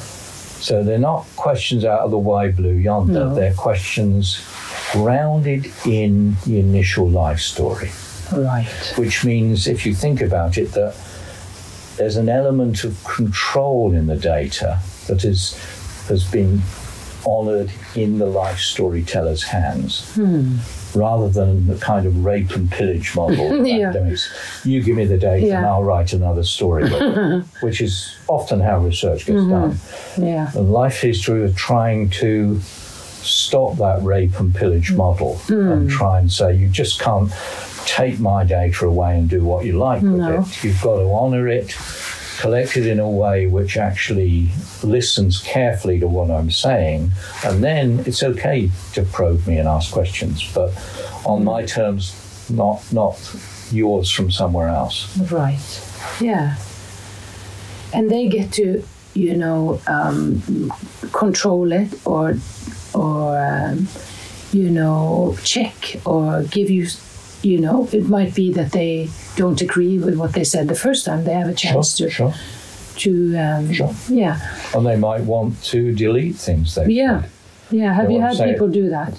so 0.63 0.83
they're 0.83 0.99
not 0.99 1.27
questions 1.37 1.85
out 1.85 2.01
of 2.01 2.11
the 2.11 2.19
wide 2.19 2.55
blue 2.57 2.75
yonder. 2.75 3.13
No. 3.13 3.35
They're 3.35 3.55
questions 3.55 4.41
grounded 4.93 5.67
in 5.87 6.37
the 6.45 6.61
initial 6.61 7.09
life 7.09 7.41
story, 7.41 7.91
Right. 8.33 8.67
which 8.97 9.25
means, 9.25 9.67
if 9.67 9.85
you 9.85 9.95
think 9.95 10.21
about 10.21 10.59
it, 10.59 10.73
that 10.73 10.95
there's 11.97 12.17
an 12.17 12.29
element 12.29 12.85
of 12.85 13.03
control 13.05 13.93
in 13.93 14.07
the 14.07 14.17
data 14.17 14.79
that 15.09 15.25
is, 15.25 15.55
has 16.09 16.31
been 16.31 16.61
honoured 17.25 17.71
in 17.95 18.19
the 18.19 18.27
life 18.27 18.59
storyteller's 18.59 19.45
hands. 19.45 20.15
Hmm. 20.15 20.57
Rather 20.95 21.29
than 21.29 21.67
the 21.69 21.77
kind 21.77 22.07
of 22.07 22.25
rape 22.25 22.51
and 22.51 22.71
pillage 22.71 23.15
model, 23.17 23.67
Yeah. 23.67 23.89
academics. 23.89 24.63
you 24.65 24.83
give 24.83 24.97
me 24.97 25.07
the 25.07 25.17
data 25.17 25.57
and 25.57 25.65
I'll 25.65 25.85
write 25.85 26.13
another 26.13 26.43
story, 26.43 26.91
which 27.61 27.81
is 27.81 28.17
often 28.29 28.61
how 28.61 28.81
research 28.81 29.27
gets 29.27 29.41
mm-hmm. 29.41 29.51
done. 29.51 29.77
Yeah. 30.19 30.51
And 30.55 30.73
life 30.73 31.01
history 31.01 31.45
are 31.45 31.53
trying 31.53 32.11
to 32.11 32.61
stop 32.61 33.77
that 33.79 34.03
rape 34.03 34.39
and 34.41 34.55
pillage 34.55 34.91
mm. 34.91 34.97
model 34.97 35.41
and 35.49 35.89
mm. 35.89 35.91
try 35.91 36.19
and 36.19 36.31
say 36.31 36.55
you 36.55 36.69
just 36.69 37.01
can't 37.01 37.31
take 37.87 38.19
my 38.19 38.45
data 38.45 38.87
away 38.87 39.19
and 39.19 39.29
do 39.29 39.45
what 39.45 39.65
you 39.65 39.79
like 39.79 40.03
with 40.03 40.13
No. 40.13 40.41
it. 40.41 40.65
You've 40.65 40.81
got 40.83 40.97
to 40.97 41.03
honour 41.03 41.49
it, 41.49 41.77
collect 42.43 42.77
it 42.77 42.87
in 42.87 42.99
a 43.01 43.09
way 43.09 43.47
which 43.47 43.77
actually 43.77 44.49
listens 44.83 45.41
carefully 45.43 45.99
to 46.01 46.09
what 46.09 46.29
I'm 46.31 46.51
saying, 46.51 47.11
and 47.45 47.63
then 47.63 47.87
it's 48.07 48.23
okay 48.23 48.71
to 48.95 49.03
probe 49.17 49.47
me 49.47 49.59
and 49.59 49.69
ask 49.69 49.93
questions, 49.93 50.39
but 50.53 50.71
on 51.25 51.45
my 51.45 51.61
terms, 51.65 52.03
not 52.51 52.79
not 52.93 53.17
yours 53.71 54.11
from 54.11 54.31
somewhere 54.31 54.69
else. 54.69 54.97
Right. 55.31 55.69
Yeah. 56.21 56.57
And 57.95 58.11
they 58.11 58.29
get 58.29 58.53
to 58.55 58.83
you 59.15 59.37
know, 59.37 59.81
um, 59.87 60.73
control 61.13 61.73
it 61.73 61.89
or, 62.07 62.35
or 62.95 63.39
um, 63.39 63.89
you 64.53 64.71
know, 64.71 65.37
check 65.43 65.97
or 66.05 66.43
give 66.45 66.71
you, 66.71 66.87
you 67.43 67.59
know, 67.61 67.89
it 67.93 68.09
might 68.09 68.35
be 68.35 68.53
that 68.53 68.73
they 68.73 69.09
don't 69.37 69.61
agree 69.61 69.99
with 69.99 70.17
what 70.17 70.33
they 70.33 70.45
said 70.45 70.69
the 70.69 70.75
first 70.75 71.05
time. 71.05 71.25
They 71.25 71.35
have 71.35 71.49
a 71.49 71.55
chance 71.55 71.97
Sure, 71.97 72.09
to, 72.09 72.13
sure. 72.15 72.35
to 72.99 73.37
um, 73.37 73.73
Sure. 73.73 73.93
yeah, 74.09 74.39
And 74.75 74.87
they 74.87 74.97
might 74.97 75.23
want 75.23 75.63
to 75.65 75.93
delete 75.95 76.37
things 76.37 76.75
they 76.75 76.87
yeah, 76.89 77.25
yeah. 77.71 77.93
Have 77.95 78.09
They 78.09 78.15
you 78.15 78.21
had 78.21 78.37
say 78.37 78.51
it. 78.51 78.53
people 78.53 78.69
do 78.69 78.91
that? 78.91 79.13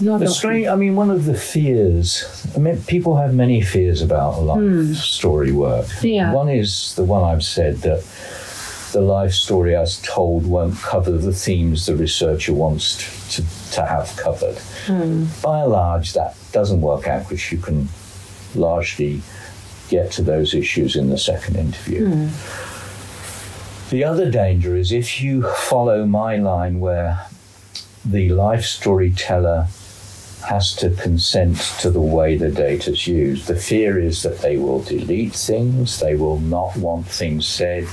Not 0.00 0.18
The 0.18 0.28
strange, 0.28 0.66
I 0.66 0.74
mean, 0.74 0.96
one 0.96 1.08
of 1.10 1.24
the 1.24 1.34
fears, 1.34 2.24
I 2.56 2.58
mean, 2.58 2.82
people 2.82 3.16
have 3.16 3.32
many 3.32 3.60
fears 3.60 4.02
about 4.02 4.34
a 4.38 4.40
life 4.40 4.96
story 4.96 5.52
work. 5.52 5.86
Yeah. 6.02 6.32
One 6.32 6.48
is 6.48 6.94
the 6.96 7.04
one 7.04 7.22
I've 7.22 7.44
said 7.44 7.76
that 7.82 8.02
the 8.94 9.00
life 9.00 9.32
story 9.32 9.74
as 9.76 10.00
told 10.02 10.46
won't 10.46 10.78
cover 10.78 11.10
the 11.10 11.32
themes 11.32 11.86
the 11.86 11.96
researcher 11.96 12.54
wants 12.54 12.96
to, 12.96 13.42
to, 13.42 13.72
to 13.72 13.84
have 13.84 14.16
covered. 14.16 14.56
Hmm. 14.86 15.24
By 15.42 15.62
and 15.62 15.72
large, 15.72 16.12
that 16.14 16.36
doesn't 16.52 16.80
work 16.80 17.08
out 17.08 17.24
because 17.24 17.50
you 17.50 17.58
can 17.58 17.88
largely 18.54 19.20
get 19.88 20.12
to 20.12 20.22
those 20.22 20.54
issues 20.54 20.94
in 20.94 21.10
the 21.10 21.18
second 21.18 21.56
interview. 21.56 22.06
Hmm. 22.08 23.90
The 23.90 24.04
other 24.04 24.30
danger 24.30 24.76
is 24.76 24.92
if 24.92 25.20
you 25.20 25.42
follow 25.42 26.06
my 26.06 26.36
line 26.36 26.78
where 26.78 27.26
the 28.04 28.28
life 28.28 28.64
storyteller 28.64 29.66
has 30.44 30.74
to 30.76 30.90
consent 30.90 31.58
to 31.80 31.90
the 31.90 32.00
way 32.00 32.36
the 32.36 32.50
data 32.50 32.90
is 32.92 33.06
used. 33.06 33.46
The 33.46 33.56
fear 33.56 33.98
is 33.98 34.22
that 34.22 34.38
they 34.40 34.56
will 34.56 34.80
delete 34.82 35.34
things, 35.34 36.00
they 36.00 36.14
will 36.16 36.40
not 36.40 36.76
want 36.76 37.06
things 37.06 37.46
said 37.46 37.86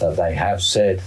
that 0.00 0.16
they 0.16 0.34
have 0.34 0.62
said. 0.62 1.02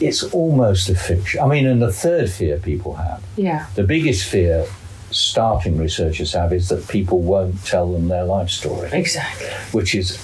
It's 0.00 0.22
almost 0.24 0.88
a 0.88 0.94
fiction. 0.96 1.40
I 1.40 1.46
mean, 1.46 1.66
and 1.66 1.80
the 1.80 1.92
third 1.92 2.28
fear 2.30 2.58
people 2.58 2.94
have, 2.96 3.22
Yeah, 3.36 3.66
the 3.76 3.84
biggest 3.84 4.28
fear 4.28 4.66
starting 5.10 5.76
researchers 5.78 6.32
have 6.32 6.52
is 6.52 6.68
that 6.70 6.88
people 6.88 7.20
won't 7.20 7.64
tell 7.64 7.92
them 7.92 8.08
their 8.08 8.24
life 8.24 8.48
story 8.48 8.88
exactly. 8.92 9.46
which 9.72 9.94
is 9.94 10.18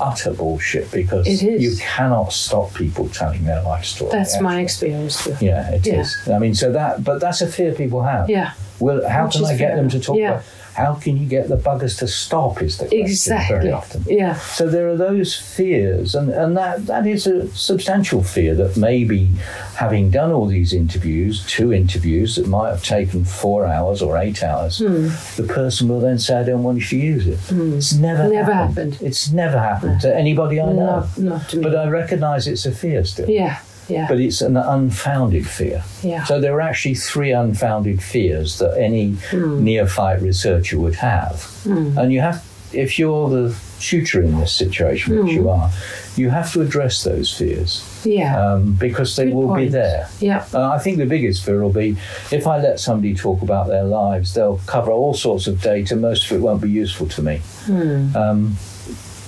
utter 0.00 0.32
bullshit 0.32 0.90
because 0.92 1.26
It 1.26 1.42
is. 1.42 1.60
you 1.62 1.76
cannot 1.84 2.32
stop 2.32 2.72
people 2.74 3.08
telling 3.08 3.44
their 3.44 3.60
life 3.62 3.84
story. 3.84 4.12
That's 4.12 4.40
my 4.40 4.60
experience 4.60 5.24
too. 5.24 5.36
Yeah, 5.40 5.70
it 5.72 5.86
is. 5.86 6.16
Yeah. 6.26 6.36
I 6.36 6.38
mean, 6.38 6.54
so 6.54 6.72
that, 6.72 7.02
but 7.04 7.20
that's 7.20 7.42
a 7.42 7.46
fear 7.48 7.74
people 7.74 8.02
have. 8.04 8.30
Yeah, 8.30 8.52
Well, 8.80 9.06
how 9.08 9.26
Which 9.26 9.34
can 9.36 9.44
I 9.44 9.56
get 9.56 9.68
fair 9.68 9.76
them 9.76 9.88
to 9.90 10.00
talk 10.00 10.16
Yeah. 10.16 10.30
about? 10.30 10.42
How 10.74 10.94
can 10.94 11.16
you 11.18 11.26
get 11.28 11.48
the 11.48 11.56
buggers 11.56 11.98
to 11.98 12.06
stop? 12.08 12.62
Is 12.62 12.78
the 12.78 12.84
question 12.86 13.00
exactly. 13.00 13.56
very 13.58 13.72
often. 13.72 14.04
Yeah, 14.08 14.34
So 14.34 14.68
there 14.68 14.88
are 14.88 14.96
those 14.96 15.34
fears, 15.34 16.14
and, 16.14 16.30
and 16.30 16.56
that, 16.56 16.86
that 16.86 17.06
is 17.06 17.26
a 17.26 17.48
substantial 17.54 18.22
fear 18.22 18.54
that 18.54 18.76
maybe 18.76 19.28
having 19.76 20.10
done 20.10 20.30
all 20.30 20.46
these 20.46 20.72
interviews, 20.72 21.44
two 21.46 21.72
interviews 21.72 22.36
that 22.36 22.46
might 22.46 22.70
have 22.70 22.84
taken 22.84 23.24
four 23.24 23.66
hours 23.66 24.00
or 24.00 24.16
eight 24.16 24.42
hours, 24.42 24.78
Hmm. 24.78 25.08
the 25.36 25.46
person 25.46 25.88
will 25.88 26.00
then 26.00 26.18
say, 26.18 26.38
I 26.38 26.44
don't 26.44 26.62
want 26.62 26.78
you 26.78 26.86
to 26.86 26.96
use 26.96 27.26
it. 27.26 27.40
It's 27.50 27.92
never, 27.92 28.28
Never 28.28 28.52
happened. 28.52 28.94
happened. 28.94 29.08
It's 29.08 29.30
never 29.32 29.58
happened 29.58 30.00
to 30.02 30.16
anybody 30.16 30.60
I 30.60 30.66
know. 30.66 30.72
not 30.72 31.18
not 31.18 31.48
to 31.50 31.56
me. 31.56 31.62
But 31.64 31.76
I 31.76 31.88
recognise 31.88 32.46
it's 32.46 32.64
a 32.64 32.72
fear 32.72 33.04
still. 33.04 33.28
yeah, 33.28 33.58
yeah, 33.90 34.06
But 34.08 34.18
it's 34.20 34.40
an 34.40 34.56
unfounded 34.56 35.46
fear. 35.46 35.82
yeah. 36.02 36.24
So 36.24 36.40
there 36.40 36.54
are 36.54 36.60
actually 36.60 36.94
three 36.94 37.32
unfounded 37.32 38.02
fears 38.02 38.58
that 38.58 38.78
any 38.78 39.16
Hmm. 39.30 39.64
neophyte 39.64 40.22
researcher 40.22 40.78
would 40.78 40.96
have. 40.96 41.46
And 41.66 42.12
you 42.12 42.20
have, 42.20 42.42
if 42.72 42.98
you're 42.98 43.28
the 43.28 43.54
tutor 43.80 44.20
in 44.22 44.38
this 44.38 44.52
situation, 44.52 45.16
which 45.16 45.32
Hmm. 45.32 45.38
you 45.40 45.48
are, 45.50 45.70
you 46.16 46.30
have 46.30 46.52
to 46.52 46.60
address 46.60 47.02
those 47.04 47.32
fears 47.32 47.82
yeah, 48.04 48.36
um, 48.38 48.76
because 48.78 49.16
they 49.16 49.24
Good 49.26 49.34
will 49.34 49.54
be 49.54 49.68
there. 49.68 50.08
yeah, 50.20 50.44
Uh, 50.52 50.68
I 50.76 50.78
think 50.78 50.98
the 50.98 51.06
biggest 51.06 51.44
fear 51.44 51.62
will 51.62 51.72
be 51.72 51.96
if 52.30 52.46
I 52.46 52.60
let 52.60 52.78
somebody 52.80 53.14
talk 53.14 53.40
about 53.42 53.68
their 53.68 53.84
lives, 53.84 54.34
they'll 54.34 54.60
cover 54.66 54.90
all 54.90 55.14
sorts 55.14 55.46
of 55.46 55.62
data. 55.62 55.96
Most 55.96 56.30
of 56.30 56.36
it 56.36 56.40
won't 56.42 56.60
be 56.60 56.68
useful 56.70 57.06
to 57.08 57.22
me. 57.22 57.40
Hmm. 57.66 58.14
Um, 58.16 58.56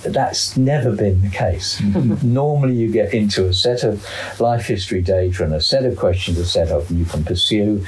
that's 0.03 0.57
never 0.57 0.91
been 0.95 1.21
the 1.21 1.29
case. 1.29 1.79
Normally, 2.23 2.73
you 2.75 2.91
get 2.91 3.13
into 3.13 3.47
a 3.47 3.53
set 3.53 3.83
of 3.83 4.05
life 4.39 4.65
history 4.67 5.01
data 5.01 5.43
and 5.43 5.53
a 5.53 5.61
set 5.61 5.85
of 5.85 5.95
questions 5.97 6.37
are 6.39 6.45
set 6.45 6.69
up, 6.71 6.89
and 6.89 6.99
you 6.99 7.05
can 7.05 7.23
pursue 7.23 7.85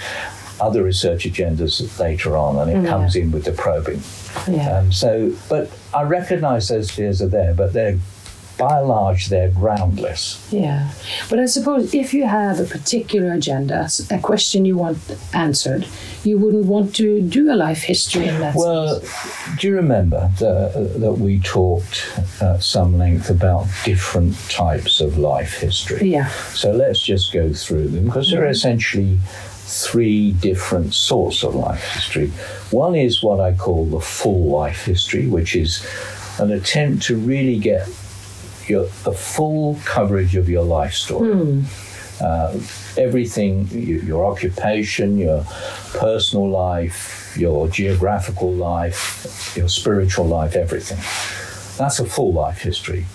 other 0.61 0.83
research 0.83 1.25
agendas 1.25 1.99
later 1.99 2.37
on, 2.37 2.57
and 2.57 2.71
it 2.71 2.83
Yeah. 2.83 2.89
comes 2.89 3.15
in 3.17 3.31
with 3.31 3.43
the 3.43 3.51
probing. 3.51 4.01
yeah. 4.47 4.77
Um, 4.79 4.91
so, 4.91 5.33
but 5.49 5.69
I 5.93 6.03
recognise 6.03 6.69
those 6.69 6.89
fears 6.91 7.21
are 7.21 7.27
there, 7.27 7.53
but 7.53 7.73
they're 7.73 7.97
by 8.57 8.79
and 8.79 8.87
large 8.87 9.27
they're 9.27 9.49
groundless. 9.49 10.47
Yeah, 10.51 10.91
but 11.29 11.39
I 11.39 11.45
suppose 11.45 11.93
if 11.93 12.13
you 12.13 12.25
have 12.25 12.59
a 12.59 12.65
particular 12.65 13.33
agenda, 13.33 13.87
a 14.09 14.19
question 14.19 14.65
you 14.65 14.77
want 14.77 14.97
answered, 15.33 15.87
you 16.23 16.37
wouldn't 16.37 16.65
want 16.65 16.95
to 16.95 17.21
do 17.21 17.51
a 17.51 17.55
life 17.55 17.83
history 17.83 18.27
in 18.27 18.39
that 18.39 18.55
Well, 18.55 18.99
sense. 19.01 19.59
do 19.59 19.67
you 19.67 19.75
remember 19.75 20.31
the, 20.39 20.91
that 20.99 21.13
we 21.13 21.39
talked 21.39 22.07
at 22.41 22.63
some 22.63 22.97
length 22.97 23.29
about 23.29 23.67
different 23.83 24.35
types 24.49 25.01
of 25.01 25.17
life 25.17 25.53
history? 25.59 26.09
Yeah, 26.09 26.29
So 26.53 26.71
let's 26.71 27.01
just 27.01 27.31
go 27.33 27.51
through 27.53 27.89
them 27.89 28.05
because 28.05 28.31
there 28.31 28.43
are 28.43 28.49
essentially 28.49 29.19
three 29.67 30.31
different 30.33 30.93
sorts 30.93 31.43
of 31.43 31.55
life 31.55 31.83
history. 31.93 32.27
One 32.71 32.95
is 32.95 33.23
what 33.23 33.39
I 33.39 33.53
call 33.53 33.85
the 33.85 33.99
full 33.99 34.45
life 34.45 34.85
history, 34.85 35.27
which 35.27 35.55
is 35.55 35.85
an 36.39 36.51
attempt 36.51 37.03
to 37.03 37.15
really 37.17 37.57
get 37.57 37.87
your, 38.69 38.83
the 39.03 39.11
full 39.11 39.79
coverage 39.85 40.35
of 40.35 40.49
your 40.49 40.63
life 40.63 40.93
story. 40.93 41.33
Hmm. 41.33 41.61
Uh, 42.21 42.57
everything, 42.97 43.67
y- 43.73 43.79
your 43.79 44.25
occupation, 44.25 45.17
your 45.17 45.45
personal 45.93 46.49
life, 46.49 47.35
your 47.37 47.67
geographical 47.67 48.53
life, 48.53 49.53
your 49.57 49.67
spiritual 49.67 50.25
life, 50.25 50.55
everything. 50.55 50.97
That's 51.77 51.99
a 51.99 52.05
full 52.05 52.31
life 52.31 52.61
history. 52.61 53.05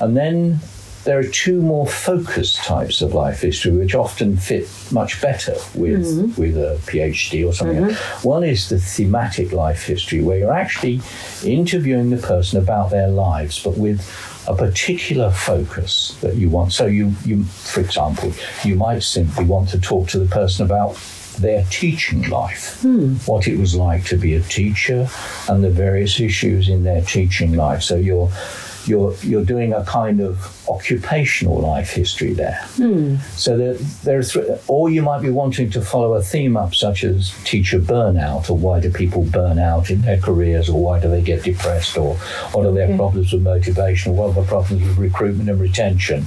And 0.00 0.16
then 0.16 0.60
there 1.04 1.18
are 1.18 1.24
two 1.24 1.62
more 1.62 1.86
focused 1.86 2.56
types 2.64 3.00
of 3.00 3.14
life 3.14 3.40
history 3.40 3.70
which 3.72 3.94
often 3.94 4.36
fit 4.36 4.68
much 4.90 5.20
better 5.22 5.54
with, 5.74 6.34
hmm. 6.34 6.40
with 6.40 6.56
a 6.56 6.80
PhD 6.86 7.46
or 7.46 7.52
something. 7.52 7.84
Mm-hmm. 7.84 8.28
One 8.28 8.42
is 8.42 8.68
the 8.68 8.78
thematic 8.78 9.52
life 9.52 9.84
history, 9.84 10.20
where 10.20 10.38
you're 10.38 10.52
actually 10.52 11.00
interviewing 11.44 12.10
the 12.10 12.16
person 12.16 12.58
about 12.58 12.90
their 12.90 13.08
lives, 13.08 13.62
but 13.62 13.78
with 13.78 14.00
a 14.48 14.54
particular 14.54 15.30
focus 15.30 16.16
that 16.20 16.36
you 16.36 16.48
want. 16.48 16.72
So 16.72 16.86
you, 16.86 17.14
you 17.24 17.44
for 17.44 17.80
example, 17.80 18.32
you 18.64 18.76
might 18.76 19.02
simply 19.02 19.44
want 19.44 19.68
to 19.70 19.80
talk 19.80 20.08
to 20.08 20.18
the 20.18 20.26
person 20.26 20.64
about 20.64 20.98
their 21.38 21.64
teaching 21.70 22.28
life, 22.30 22.80
hmm. 22.80 23.14
what 23.26 23.46
it 23.46 23.58
was 23.58 23.74
like 23.74 24.04
to 24.06 24.16
be 24.16 24.34
a 24.34 24.40
teacher, 24.40 25.08
and 25.48 25.62
the 25.62 25.70
various 25.70 26.18
issues 26.20 26.68
in 26.68 26.84
their 26.84 27.02
teaching 27.02 27.54
life. 27.54 27.82
So 27.82 27.96
you're 27.96 28.30
you're 28.88 29.14
you're 29.22 29.44
doing 29.44 29.72
a 29.72 29.84
kind 29.84 30.20
of 30.20 30.34
occupational 30.68 31.58
life 31.60 31.90
history 31.90 32.32
there. 32.32 32.60
Hmm. 32.76 33.16
So 33.36 33.56
there, 33.56 33.74
there 34.04 34.18
are 34.18 34.22
three, 34.22 34.44
or 34.68 34.88
you 34.90 35.02
might 35.02 35.22
be 35.22 35.30
wanting 35.30 35.70
to 35.70 35.80
follow 35.82 36.14
a 36.14 36.22
theme 36.22 36.56
up, 36.56 36.74
such 36.74 37.04
as 37.04 37.32
teacher 37.44 37.78
burnout, 37.80 38.50
or 38.50 38.56
why 38.56 38.80
do 38.80 38.90
people 38.90 39.22
burn 39.24 39.58
out 39.58 39.90
in 39.90 40.02
their 40.02 40.18
careers, 40.18 40.68
or 40.68 40.80
why 40.82 41.00
do 41.00 41.08
they 41.08 41.22
get 41.22 41.42
depressed, 41.44 41.96
or 41.98 42.14
what 42.52 42.66
are 42.66 42.72
their 42.72 42.86
Okay. 42.86 42.96
problems 42.96 43.32
with 43.32 43.42
motivation, 43.42 44.12
or 44.12 44.14
what 44.16 44.36
are 44.36 44.42
the 44.42 44.48
problems 44.48 44.82
with 44.86 44.96
recruitment 44.98 45.48
and 45.50 45.60
retention. 45.60 46.24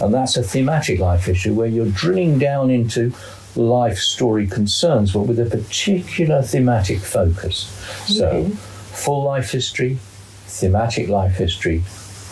And 0.00 0.12
that's 0.12 0.36
a 0.36 0.42
thematic 0.42 0.98
life 1.00 1.28
issue 1.28 1.54
where 1.54 1.68
you're 1.68 1.86
drilling 1.86 2.38
down 2.38 2.70
into 2.70 3.12
life 3.56 3.98
story 3.98 4.46
concerns, 4.48 5.12
but 5.12 5.22
with 5.22 5.38
a 5.38 5.46
particular 5.46 6.42
thematic 6.42 6.98
focus. 7.00 7.66
So, 8.06 8.28
Okay. 8.28 8.50
full 8.92 9.22
life 9.24 9.50
history, 9.52 9.98
thematic 10.46 11.08
life 11.08 11.36
history, 11.36 11.82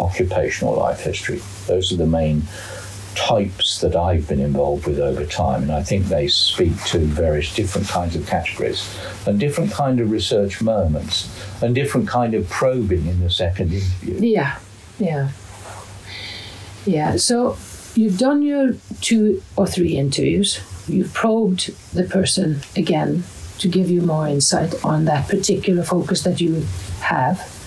occupational 0.00 0.74
life 0.74 1.00
history. 1.00 1.40
Those 1.66 1.92
are 1.92 1.96
the 1.96 2.06
main 2.06 2.42
types 3.14 3.80
that 3.80 3.94
I've 3.94 4.28
been 4.28 4.40
involved 4.40 4.86
with 4.86 4.98
over 4.98 5.26
time, 5.26 5.62
and 5.62 5.72
I 5.72 5.82
think 5.82 6.06
they 6.06 6.28
speak 6.28 6.82
to 6.86 6.98
various 6.98 7.54
different 7.54 7.88
kinds 7.88 8.16
of 8.16 8.26
categories 8.26 8.88
and 9.26 9.38
different 9.38 9.70
kind 9.72 10.00
of 10.00 10.10
research 10.10 10.62
moments 10.62 11.28
and 11.62 11.74
different 11.74 12.08
kind 12.08 12.34
of 12.34 12.48
probing 12.48 13.06
in 13.06 13.20
the 13.20 13.30
second 13.30 13.72
interview. 13.72 14.18
yeah, 14.20 14.58
yeah, 14.98 15.30
yeah. 16.86 17.16
So 17.16 17.56
you've 17.94 18.18
done 18.18 18.42
your 18.42 18.74
two 19.00 19.42
or 19.56 19.66
three 19.66 19.96
interviews. 19.96 20.60
You've 20.88 21.12
probed 21.14 21.70
the 21.92 22.04
person 22.04 22.60
again 22.76 23.24
to 23.58 23.68
give 23.68 23.90
you 23.90 24.02
more 24.02 24.26
insight 24.26 24.84
on 24.84 25.04
that 25.04 25.28
particular 25.28 25.84
focus 25.84 26.22
that 26.22 26.40
you 26.40 26.66
have. 27.00 27.61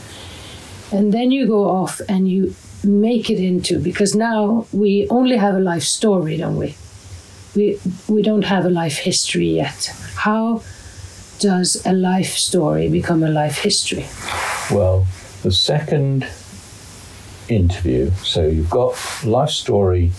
And 0.91 1.13
then 1.13 1.31
you 1.31 1.47
go 1.47 1.69
off 1.69 2.01
and 2.07 2.27
you 2.27 2.55
make 2.83 3.29
it 3.29 3.39
into 3.39 3.79
because 3.79 4.15
now 4.15 4.67
we 4.71 5.07
only 5.09 5.37
have 5.37 5.55
a 5.55 5.59
life 5.59 5.83
story, 5.83 6.37
don't 6.37 6.57
we? 6.57 6.75
We 7.55 7.79
we 8.07 8.21
don't 8.21 8.43
have 8.43 8.65
a 8.65 8.69
life 8.69 8.97
history 8.97 9.47
yet. 9.47 9.91
How 10.15 10.61
does 11.39 11.85
a 11.85 11.93
life 11.93 12.37
story 12.37 12.89
become 12.89 13.23
a 13.23 13.29
life 13.29 13.59
history? 13.59 14.05
Well, 14.71 15.07
the 15.43 15.51
second 15.51 16.27
interview. 17.49 18.11
So 18.23 18.47
you've 18.47 18.69
got 18.69 18.95
life 19.23 19.49
story 19.49 20.11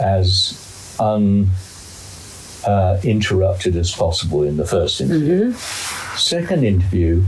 as 0.00 0.96
uninterrupted 0.98 3.76
uh, 3.76 3.80
as 3.80 3.92
possible 3.92 4.42
in 4.42 4.56
the 4.56 4.66
first 4.66 5.00
interview. 5.00 5.52
Mm-hmm. 5.52 6.16
Second 6.16 6.64
interview, 6.64 7.22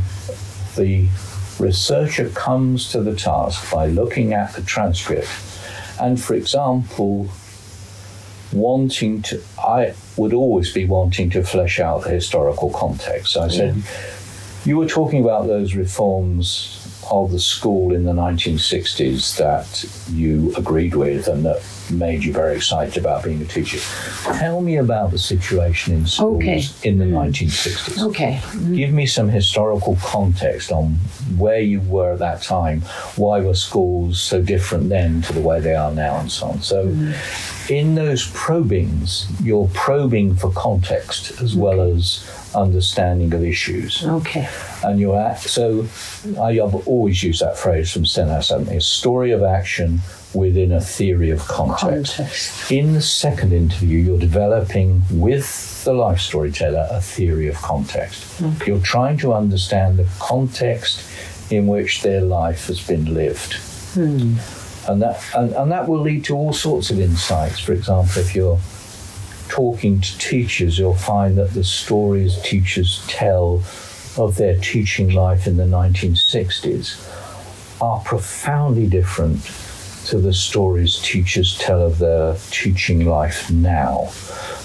the 0.77 1.07
researcher 1.61 2.29
comes 2.31 2.91
to 2.93 3.03
the 3.03 3.15
task 3.15 3.71
by 3.73 3.87
looking 3.87 4.33
at 4.33 4.55
the 4.55 4.63
transcript 4.63 5.31
and, 6.01 6.21
for 6.21 6.35
example, 6.35 7.29
wanting 8.53 9.23
to, 9.23 9.43
I 9.59 9.95
would 10.17 10.33
always 10.33 10.73
be 10.73 10.85
wanting 10.85 11.31
to 11.31 11.43
flesh 11.43 11.81
out 11.81 12.05
the 12.05 12.11
historical 12.11 12.71
context. 12.71 13.33
So 13.33 13.43
I 13.43 13.49
said, 13.49 13.83
you 14.65 14.77
were 14.77 14.87
talking 14.87 15.23
about 15.23 15.47
those 15.47 15.75
reforms 15.75 16.79
of 17.11 17.31
the 17.31 17.39
school 17.39 17.95
in 17.95 18.05
the 18.05 18.13
1960s 18.13 19.37
that 19.39 20.13
you 20.13 20.55
agreed 20.57 20.95
with 20.95 21.29
and 21.29 21.45
that 21.45 21.63
made 21.93 22.25
you 22.25 22.33
very 22.33 22.57
excited 22.57 22.97
about 22.97 23.25
being 23.25 23.41
a 23.43 23.45
teacher. 23.45 23.79
Tell 24.39 24.61
me 24.61 24.77
about 24.77 25.11
the 25.11 25.19
situation 25.19 25.95
in 25.95 26.07
schools 26.07 26.37
Okay. 26.37 26.65
in 26.83 26.99
the 26.99 27.05
hmm. 27.05 27.15
1960s. 27.15 28.03
Okay. 28.09 28.41
Hmm. 28.43 28.75
Give 28.75 28.93
me 28.93 29.07
some 29.07 29.29
historical 29.29 29.97
context 30.03 30.73
on 30.73 30.95
where 31.37 31.61
you 31.61 31.81
were 31.83 32.13
at 32.13 32.19
that 32.21 32.43
time. 32.43 32.83
Why 33.17 33.41
were 33.41 33.55
schools 33.55 34.21
so 34.21 34.43
different 34.43 34.89
then 34.89 35.23
to 35.23 35.33
the 35.33 35.41
way 35.41 35.61
they 35.61 35.75
are 35.75 35.93
now, 35.93 36.19
and 36.19 36.31
so 36.31 36.49
on. 36.49 36.63
So, 36.63 36.87
hmm. 36.87 37.13
in 37.73 37.95
those 37.95 38.29
probings, 38.35 39.27
you're 39.43 39.71
probing 39.75 40.37
for 40.37 40.51
context 40.53 41.41
as 41.41 41.55
well 41.55 41.81
as 41.81 42.29
understanding 42.55 43.33
of 43.35 43.45
issues. 43.45 44.05
Okay. 44.05 44.49
And 44.85 45.01
you're 45.01 45.19
at, 45.19 45.41
so 45.41 45.87
I 46.41 46.55
have 46.55 46.75
always 46.87 47.23
used 47.23 47.41
that 47.41 47.57
phrase 47.57 47.91
from 47.93 48.05
Stenhouse, 48.07 48.51
a 48.51 48.81
story 48.81 49.33
of 49.33 49.43
action 49.43 50.01
within 50.35 50.73
a 50.73 50.81
theory 50.81 51.31
of 51.31 51.41
context. 51.47 52.17
Context. 52.17 52.71
In 52.71 52.95
the 52.95 53.03
second 53.03 53.53
interview, 53.53 53.99
you're 53.99 54.19
developing 54.19 55.03
with 55.11 55.85
the 55.85 55.93
life 55.93 56.21
storyteller 56.21 56.87
a 56.91 57.01
theory 57.01 57.49
of 57.49 57.57
context. 57.57 58.41
You're 58.67 58.81
trying 58.81 59.19
to 59.19 59.35
understand 59.35 59.99
the 59.99 60.09
context 60.19 61.05
in 61.51 61.67
which 61.67 62.03
their 62.03 62.21
life 62.21 62.67
has 62.69 62.81
been 62.87 63.13
lived. 63.13 63.55
Hmm. 63.95 64.37
And 64.89 65.03
that, 65.03 65.23
and, 65.37 65.53
and 65.53 65.71
that 65.71 65.89
will 65.89 66.01
lead 66.01 66.25
to 66.25 66.35
all 66.35 66.53
sorts 66.53 66.91
of 66.91 66.99
insights. 66.99 67.59
For 67.61 67.73
example, 67.73 68.21
if 68.21 68.35
you're 68.35 68.59
talking 69.49 70.01
to 70.01 70.19
teachers, 70.19 70.79
you'll 70.79 70.95
find 70.95 71.37
that 71.37 71.51
the 71.51 71.63
stories 71.63 72.41
teachers 72.43 73.05
tell 73.07 73.63
of 74.17 74.37
their 74.37 74.59
teaching 74.59 75.11
life 75.11 75.47
in 75.47 75.57
the 75.57 75.65
1960s 75.65 77.09
are 77.81 78.01
profoundly 78.01 78.87
different 78.87 79.45
to 80.07 80.19
the 80.19 80.33
stories 80.33 80.99
teachers 80.99 81.59
tell 81.59 81.83
of 81.83 81.99
their 81.99 82.37
teaching 82.51 83.07
life 83.07 83.51
now. 83.51 84.11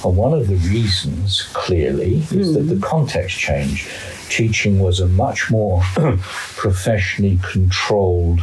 And 0.04 0.15
one 0.15 0.34
of 0.34 0.47
the 0.47 0.56
reasons, 0.56 1.43
clearly, 1.54 2.23
is 2.32 2.54
that 2.54 2.63
the 2.73 2.80
context 2.80 3.38
changed. 3.38 3.89
Teaching 4.30 4.80
was 4.80 5.00
a 5.00 5.08
much 5.08 5.50
more 5.50 5.82
professionally 6.56 7.39
controlled 7.52 8.41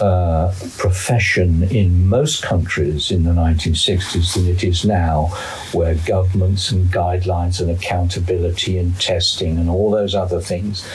uh, 0.00 0.54
profession 0.76 1.64
in 1.64 2.08
most 2.08 2.42
countries 2.42 3.10
in 3.10 3.24
the 3.24 3.32
1960s 3.32 4.34
than 4.34 4.46
it 4.46 4.62
is 4.62 4.84
now, 4.84 5.26
where 5.72 5.96
governments 6.06 6.70
and 6.70 6.86
guidelines 6.86 7.60
and 7.60 7.70
accountability 7.70 8.78
and 8.78 8.98
testing 9.00 9.58
and 9.58 9.68
all 9.68 9.90
those 9.90 10.14
other 10.14 10.40
things 10.40 10.86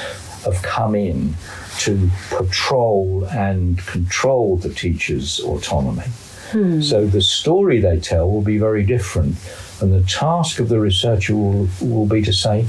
have 0.45 0.61
come 0.61 0.95
in 0.95 1.35
to 1.79 2.09
patrol 2.29 3.25
and 3.25 3.77
control 3.85 4.57
the 4.57 4.69
teacher's 4.69 5.39
autonomy. 5.39 6.07
Hmm. 6.51 6.81
So 6.81 7.05
the 7.05 7.21
story 7.21 7.79
they 7.79 7.99
tell 7.99 8.29
will 8.29 8.41
be 8.41 8.57
very 8.57 8.83
different. 8.83 9.35
And 9.81 9.93
the 9.93 10.07
task 10.07 10.59
of 10.59 10.69
the 10.69 10.79
researcher 10.79 11.35
will, 11.35 11.67
will 11.81 12.05
be 12.05 12.21
to 12.21 12.33
say, 12.33 12.67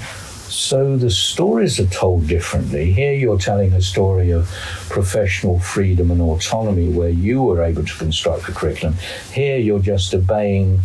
so 0.49 0.97
the 0.97 1.11
stories 1.11 1.81
are 1.81 1.87
told 1.87 2.29
differently. 2.29 2.93
Here 2.93 3.13
you're 3.13 3.39
telling 3.39 3.73
a 3.73 3.83
story 3.83 4.31
of 4.31 4.49
professional 4.89 5.59
freedom 5.59 6.11
and 6.11 6.21
autonomy 6.21 6.89
where 6.89 7.09
you 7.09 7.43
were 7.43 7.63
able 7.63 7.85
to 7.85 7.95
construct 7.97 8.47
the 8.47 8.53
curriculum. 8.53 8.95
Here 9.33 9.59
you're 9.59 9.81
just 9.81 10.15
obeying 10.15 10.81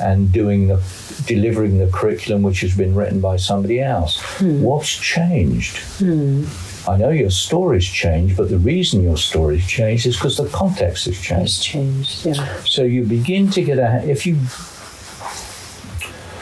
and 0.00 0.32
doing 0.32 0.68
the 0.68 0.78
delivering 1.26 1.78
the 1.78 1.86
curriculum 1.88 2.42
which 2.42 2.60
has 2.60 2.76
been 2.76 2.94
written 2.94 3.20
by 3.20 3.36
somebody 3.36 3.80
else. 3.80 4.20
Hmm. 4.38 4.62
What's 4.62 4.90
changed? 4.90 5.78
Hmm. 5.98 6.44
I 6.88 6.96
know 6.96 7.10
your 7.10 7.30
story's 7.30 7.86
changed, 7.86 8.36
but 8.36 8.48
the 8.48 8.58
reason 8.58 9.04
your 9.04 9.16
story's 9.16 9.66
changed 9.66 10.06
is 10.06 10.16
because 10.16 10.36
the 10.36 10.48
context 10.48 11.04
has 11.06 11.20
changed. 11.20 11.42
Has 11.42 11.60
changed. 11.60 12.26
Yeah. 12.26 12.62
So 12.64 12.82
you 12.82 13.04
begin 13.04 13.50
to 13.50 13.62
get 13.62 13.78
a. 13.78 14.02
If 14.08 14.26
you. 14.26 14.38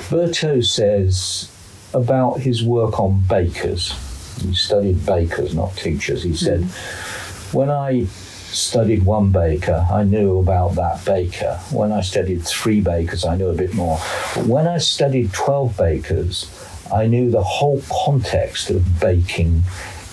Bertaux 0.08 0.60
says 0.62 1.50
about 1.94 2.40
his 2.40 2.64
work 2.64 2.98
on 2.98 3.22
bakers, 3.28 3.92
he 4.40 4.54
studied 4.54 5.06
bakers, 5.06 5.54
not 5.54 5.76
teachers. 5.76 6.22
He 6.22 6.34
said, 6.34 6.62
hmm. 6.62 7.56
when 7.56 7.70
I 7.70 8.06
studied 8.52 9.04
one 9.04 9.30
baker, 9.32 9.86
I 9.90 10.02
knew 10.04 10.38
about 10.38 10.74
that 10.74 11.04
baker. 11.04 11.58
When 11.70 11.92
I 11.92 12.00
studied 12.00 12.42
three 12.44 12.80
bakers, 12.80 13.24
I 13.24 13.36
knew 13.36 13.48
a 13.48 13.54
bit 13.54 13.74
more. 13.74 13.98
But 14.34 14.46
when 14.46 14.66
I 14.66 14.78
studied 14.78 15.32
12 15.32 15.76
bakers, 15.76 16.50
I 16.92 17.06
knew 17.06 17.30
the 17.30 17.42
whole 17.42 17.82
context 18.04 18.70
of 18.70 19.00
baking 19.00 19.62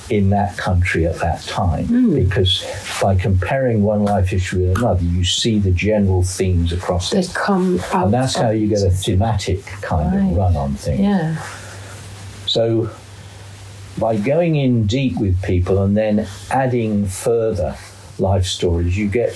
in 0.10 0.30
that 0.30 0.56
country 0.58 1.06
at 1.06 1.16
that 1.16 1.42
time 1.44 2.14
because 2.16 2.64
by 3.02 3.14
comparing 3.14 3.84
one 3.84 4.06
life 4.06 4.32
issue 4.32 4.60
with 4.66 4.78
another 4.78 5.04
you 5.04 5.22
see 5.26 5.60
the 5.60 5.72
general 5.72 6.24
themes 6.24 6.72
across 6.72 7.12
it 7.12 7.26
That 7.26 7.36
come 7.36 7.78
out. 7.92 8.06
and 8.06 8.14
that's 8.14 8.34
how 8.36 8.52
you 8.52 8.68
get 8.70 8.84
a 8.84 8.90
thematic 8.90 9.66
kind 9.66 10.16
Right. 10.16 10.32
of 10.32 10.38
run 10.38 10.56
on 10.56 10.76
things 10.76 11.02
Yeah. 11.02 11.36
so 12.46 12.90
by 13.98 14.16
going 14.16 14.56
in 14.56 14.86
deep 14.86 15.18
with 15.20 15.42
people 15.42 15.84
and 15.84 15.98
then 15.98 16.26
adding 16.52 17.06
further 17.08 17.76
life 18.20 18.46
stories 18.46 18.98
you 18.98 19.08
get 19.08 19.36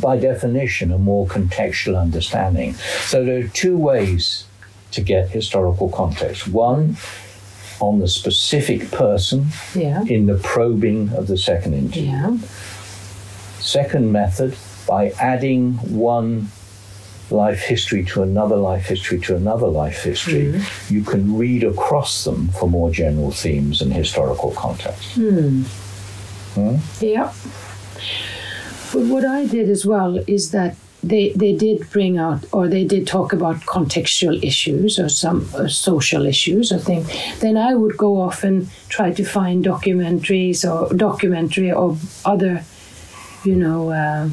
by 0.00 0.16
definition 0.16 0.92
a 0.92 0.98
more 0.98 1.26
contextual 1.26 2.00
understanding 2.00 2.74
so 3.06 3.24
there 3.24 3.40
are 3.44 3.48
two 3.48 3.76
ways 3.76 4.44
to 4.92 5.00
get 5.02 5.28
historical 5.30 5.88
context 5.88 6.48
one 6.48 6.96
on 7.80 7.98
the 8.00 8.08
specific 8.08 8.90
person 8.90 9.46
Yeah. 9.74 10.02
in 10.04 10.26
the 10.26 10.34
probing 10.36 11.10
of 11.10 11.28
the 11.28 11.36
second 11.38 11.74
interview. 11.74 12.06
Yeah. 12.10 12.36
Second 13.60 14.10
method, 14.10 14.56
by 14.86 15.10
adding 15.20 15.74
one 16.08 16.48
life 17.30 17.60
history 17.60 18.02
to 18.06 18.22
another 18.22 18.56
life 18.56 18.86
history 18.86 19.20
to 19.20 19.36
another 19.36 19.68
life 19.68 20.02
history, 20.02 20.60
you 20.88 21.02
can 21.04 21.36
read 21.36 21.62
across 21.62 22.24
them 22.24 22.48
for 22.48 22.68
more 22.68 22.90
general 22.90 23.30
themes 23.30 23.80
and 23.82 23.92
historical 23.92 24.50
context. 24.52 25.12
Hmm. 25.14 25.62
Yeah. 27.00 27.32
But 28.92 29.02
what 29.06 29.24
I 29.24 29.46
did 29.46 29.68
as 29.68 29.84
well 29.84 30.18
is 30.26 30.50
that 30.52 30.76
they, 31.02 31.30
they 31.36 31.52
did 31.54 31.88
bring 31.90 32.18
out 32.18 32.44
or 32.52 32.66
they 32.68 32.84
did 32.84 33.06
talk 33.06 33.32
about 33.32 33.56
contextual 33.66 34.42
issues 34.42 34.98
or 34.98 35.08
some 35.08 35.48
uh, 35.54 35.68
social 35.68 36.26
issues 36.26 36.72
I 36.72 36.78
think 36.78 37.06
then 37.38 37.56
I 37.56 37.74
would 37.76 37.96
go 37.96 38.20
off 38.20 38.42
and 38.42 38.68
try 38.88 39.12
to 39.12 39.24
find 39.24 39.64
documentaries 39.64 40.64
or 40.68 40.92
documentary 40.94 41.70
of 41.70 42.20
other 42.26 42.64
you 43.44 43.54
know 43.54 43.90
uh, 43.90 44.28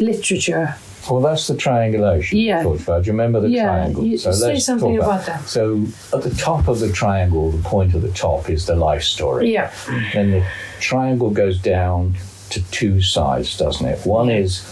literature 0.00 0.74
Well, 1.10 1.20
that's 1.20 1.46
the 1.48 1.56
triangulation 1.56 2.38
Yeah. 2.38 2.62
about. 2.62 3.02
Do 3.02 3.06
you 3.08 3.12
remember 3.12 3.40
the 3.40 3.50
Yeah, 3.50 3.64
triangle? 3.66 4.04
you- 4.04 4.16
say 4.16 4.58
something 4.58 4.96
talk 4.96 5.04
about 5.04 5.26
that. 5.26 5.46
So, 5.46 5.84
at 6.14 6.22
the 6.22 6.34
top 6.34 6.66
of 6.66 6.80
the 6.80 6.90
triangle, 6.90 7.50
the 7.50 7.62
point 7.62 7.94
at 7.94 8.00
the 8.00 8.10
top 8.12 8.48
is 8.48 8.64
the 8.64 8.74
life 8.74 9.02
story. 9.02 9.52
yeah 9.52 9.70
Then 10.14 10.30
the 10.30 10.42
triangle 10.80 11.28
goes 11.30 11.58
down 11.58 12.14
to 12.54 12.62
two 12.70 13.00
sides, 13.02 13.56
doesn't 13.56 13.86
it? 13.86 14.06
One 14.06 14.30
is 14.30 14.62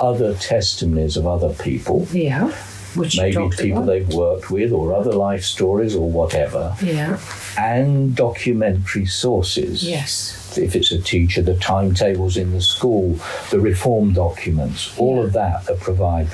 other 0.00 0.34
testimonies 0.34 1.16
of 1.16 1.26
other 1.26 1.52
people, 1.54 2.06
yeah 2.12 2.52
which 2.94 3.16
maybe 3.16 3.48
people 3.56 3.78
about. 3.78 3.86
they've 3.86 4.08
worked 4.12 4.50
with, 4.50 4.70
or 4.70 4.92
other 4.94 5.12
life 5.12 5.44
stories, 5.44 5.94
or 5.96 6.10
whatever, 6.10 6.76
yeah 6.82 7.18
and 7.58 8.14
documentary 8.14 9.06
sources. 9.06 9.82
yes 9.82 10.58
If 10.58 10.76
it's 10.76 10.92
a 10.92 11.00
teacher, 11.00 11.40
the 11.42 11.56
timetables 11.56 12.36
in 12.36 12.52
the 12.52 12.60
school, 12.60 13.18
the 13.50 13.60
reform 13.60 14.12
documents, 14.12 14.92
all 14.98 15.22
of 15.24 15.32
that 15.32 15.64
that 15.66 15.80
provide. 15.80 16.28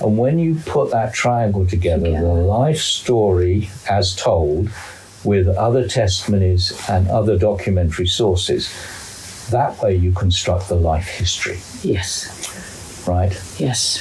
And 0.00 0.18
when 0.18 0.38
you 0.38 0.56
put 0.66 0.90
that 0.90 1.14
triangle 1.14 1.64
together, 1.66 2.06
Together. 2.06 2.26
the 2.26 2.34
life 2.60 2.78
story 2.80 3.70
as 3.88 4.14
told 4.16 4.68
with 5.24 5.46
other 5.48 5.86
testimonies 5.88 6.72
and 6.90 7.08
other 7.08 7.38
documentary 7.38 8.08
sources, 8.08 8.68
that 9.50 9.80
way 9.82 9.94
you 9.96 10.12
construct 10.12 10.68
the 10.68 10.74
life 10.76 11.06
history, 11.06 11.58
yes 11.82 12.42
right? 13.08 13.32
Yes. 13.58 14.00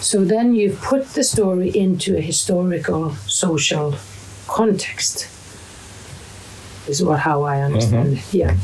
So 0.00 0.24
then 0.24 0.54
you 0.54 0.72
put 0.72 1.06
the 1.10 1.24
story 1.24 1.70
into 1.70 2.16
a 2.16 2.20
historical, 2.20 3.10
social 3.26 3.94
context. 4.46 5.28
Is 6.88 7.02
what 7.02 7.20
how 7.20 7.42
I 7.42 7.60
understand 7.60 8.14
it. 8.14 8.18
Mm-hmm. 8.18 8.36
Yeah. 8.36 8.56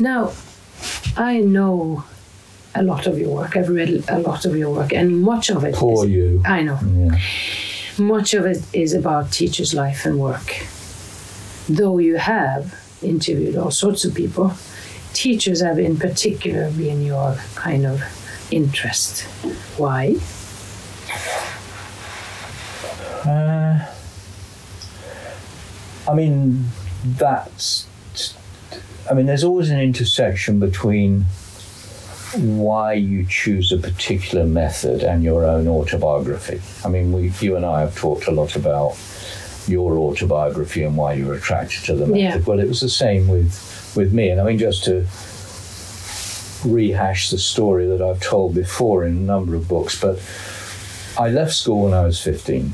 Now, 0.00 0.32
I 1.16 1.38
know 1.40 2.04
a 2.74 2.82
lot 2.82 3.06
of 3.06 3.18
your 3.18 3.30
work. 3.34 3.56
I've 3.56 3.70
read 3.70 4.04
a 4.08 4.18
lot 4.18 4.44
of 4.44 4.56
your 4.56 4.74
work, 4.74 4.92
and 4.92 5.22
much 5.22 5.48
of 5.50 5.64
it. 5.64 5.74
Poor 5.74 6.04
is- 6.04 6.10
you. 6.10 6.42
I 6.44 6.62
know. 6.62 6.78
Yeah. 6.82 7.18
Much 7.98 8.34
of 8.34 8.44
it 8.44 8.62
is 8.74 8.92
about 8.92 9.32
teachers' 9.32 9.72
life 9.72 10.04
and 10.04 10.18
work. 10.18 10.66
Though 11.68 11.98
you 11.98 12.16
have 12.16 12.74
interviewed 13.02 13.56
all 13.56 13.70
sorts 13.70 14.04
of 14.04 14.14
people, 14.14 14.52
teachers 15.16 15.62
have 15.62 15.78
in 15.78 15.96
particular 15.96 16.70
been 16.72 17.02
your 17.02 17.36
kind 17.54 17.86
of 17.86 18.02
interest. 18.50 19.22
Why? 19.78 20.16
Uh, 23.24 23.84
I 26.06 26.14
mean, 26.14 26.66
that's. 27.04 27.86
I 29.10 29.14
mean, 29.14 29.26
there's 29.26 29.44
always 29.44 29.70
an 29.70 29.80
intersection 29.80 30.60
between 30.60 31.22
why 32.34 32.92
you 32.92 33.24
choose 33.26 33.72
a 33.72 33.78
particular 33.78 34.44
method 34.44 35.02
and 35.02 35.24
your 35.24 35.44
own 35.44 35.66
autobiography. 35.66 36.60
I 36.84 36.88
mean, 36.88 37.12
we, 37.12 37.32
you 37.40 37.56
and 37.56 37.64
I 37.64 37.80
have 37.80 37.96
talked 37.96 38.26
a 38.26 38.32
lot 38.32 38.54
about 38.54 38.98
your 39.66 39.96
autobiography 39.96 40.82
and 40.82 40.96
why 40.96 41.14
you 41.14 41.26
were 41.26 41.34
attracted 41.34 41.84
to 41.84 41.94
the 41.94 42.06
method. 42.06 42.18
Yeah. 42.18 42.38
Well, 42.46 42.60
it 42.60 42.68
was 42.68 42.80
the 42.80 42.90
same 42.90 43.28
with 43.28 43.65
with 43.96 44.12
me, 44.12 44.28
and 44.28 44.40
I 44.40 44.44
mean, 44.44 44.58
just 44.58 44.84
to 44.84 45.06
rehash 46.64 47.30
the 47.30 47.38
story 47.38 47.86
that 47.86 48.02
I've 48.02 48.20
told 48.20 48.54
before 48.54 49.04
in 49.04 49.16
a 49.16 49.20
number 49.20 49.54
of 49.54 49.68
books, 49.68 50.00
but 50.00 50.18
I 51.18 51.30
left 51.30 51.54
school 51.54 51.84
when 51.84 51.94
I 51.94 52.04
was 52.04 52.20
15. 52.20 52.72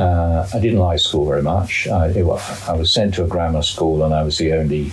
Uh, 0.00 0.48
I 0.52 0.58
didn't 0.58 0.78
like 0.78 0.98
school 0.98 1.26
very 1.26 1.42
much. 1.42 1.86
I, 1.86 2.08
it 2.08 2.24
I 2.68 2.72
was 2.72 2.90
sent 2.92 3.14
to 3.14 3.24
a 3.24 3.28
grammar 3.28 3.62
school, 3.62 4.04
and 4.04 4.12
I 4.14 4.22
was 4.22 4.38
the 4.38 4.52
only 4.54 4.92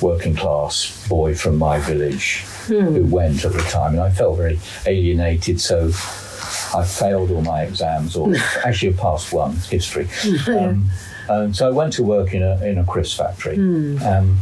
working 0.00 0.36
class 0.36 1.06
boy 1.08 1.34
from 1.34 1.56
my 1.58 1.78
village 1.80 2.44
who 2.66 3.04
went 3.06 3.44
at 3.44 3.52
the 3.52 3.62
time, 3.62 3.92
and 3.94 4.00
I 4.02 4.10
felt 4.10 4.36
very 4.36 4.58
alienated. 4.86 5.60
So 5.60 5.86
I 6.74 6.84
failed 6.84 7.30
all 7.30 7.42
my 7.42 7.62
exams, 7.62 8.14
or 8.14 8.32
actually, 8.64 8.94
I 8.94 8.96
passed 8.96 9.32
one 9.32 9.56
history. 9.56 10.08
Um, 11.28 11.44
and 11.44 11.54
so 11.54 11.68
I 11.68 11.70
went 11.70 11.92
to 11.94 12.02
work 12.02 12.32
in 12.32 12.42
a 12.42 12.64
in 12.64 12.78
a 12.78 12.84
crisp 12.84 13.18
factory. 13.18 13.56
Um, 14.02 14.38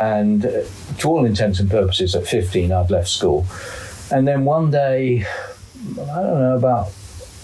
and 0.00 0.44
uh, 0.46 0.62
to 0.98 1.08
all 1.08 1.24
intents 1.24 1.60
and 1.60 1.70
purposes, 1.70 2.14
at 2.14 2.26
15, 2.26 2.72
I'd 2.72 2.90
left 2.90 3.08
school. 3.08 3.46
And 4.10 4.26
then 4.26 4.44
one 4.44 4.70
day, 4.70 5.24
I 5.24 5.94
don't 5.94 6.40
know, 6.40 6.56
about 6.56 6.88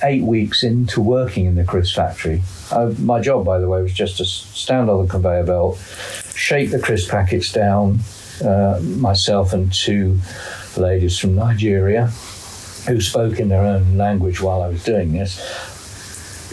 eight 0.02 0.22
weeks 0.22 0.62
into 0.62 1.00
working 1.00 1.46
in 1.46 1.54
the 1.54 1.64
crisp 1.64 1.94
factory, 1.94 2.42
uh, 2.70 2.92
my 2.98 3.20
job, 3.20 3.44
by 3.44 3.58
the 3.58 3.68
way, 3.68 3.82
was 3.82 3.92
just 3.92 4.18
to 4.18 4.24
stand 4.24 4.90
on 4.90 5.06
the 5.06 5.10
conveyor 5.10 5.44
belt, 5.44 5.78
shake 6.34 6.70
the 6.70 6.78
crisp 6.78 7.10
packets 7.10 7.52
down, 7.52 8.00
uh, 8.44 8.80
myself 8.82 9.52
and 9.52 9.72
two 9.72 10.18
ladies 10.76 11.18
from 11.18 11.34
Nigeria 11.34 12.06
who 12.86 13.00
spoke 13.00 13.40
in 13.40 13.48
their 13.48 13.62
own 13.62 13.96
language 13.96 14.40
while 14.40 14.62
I 14.62 14.68
was 14.68 14.84
doing 14.84 15.12
this. 15.12 15.40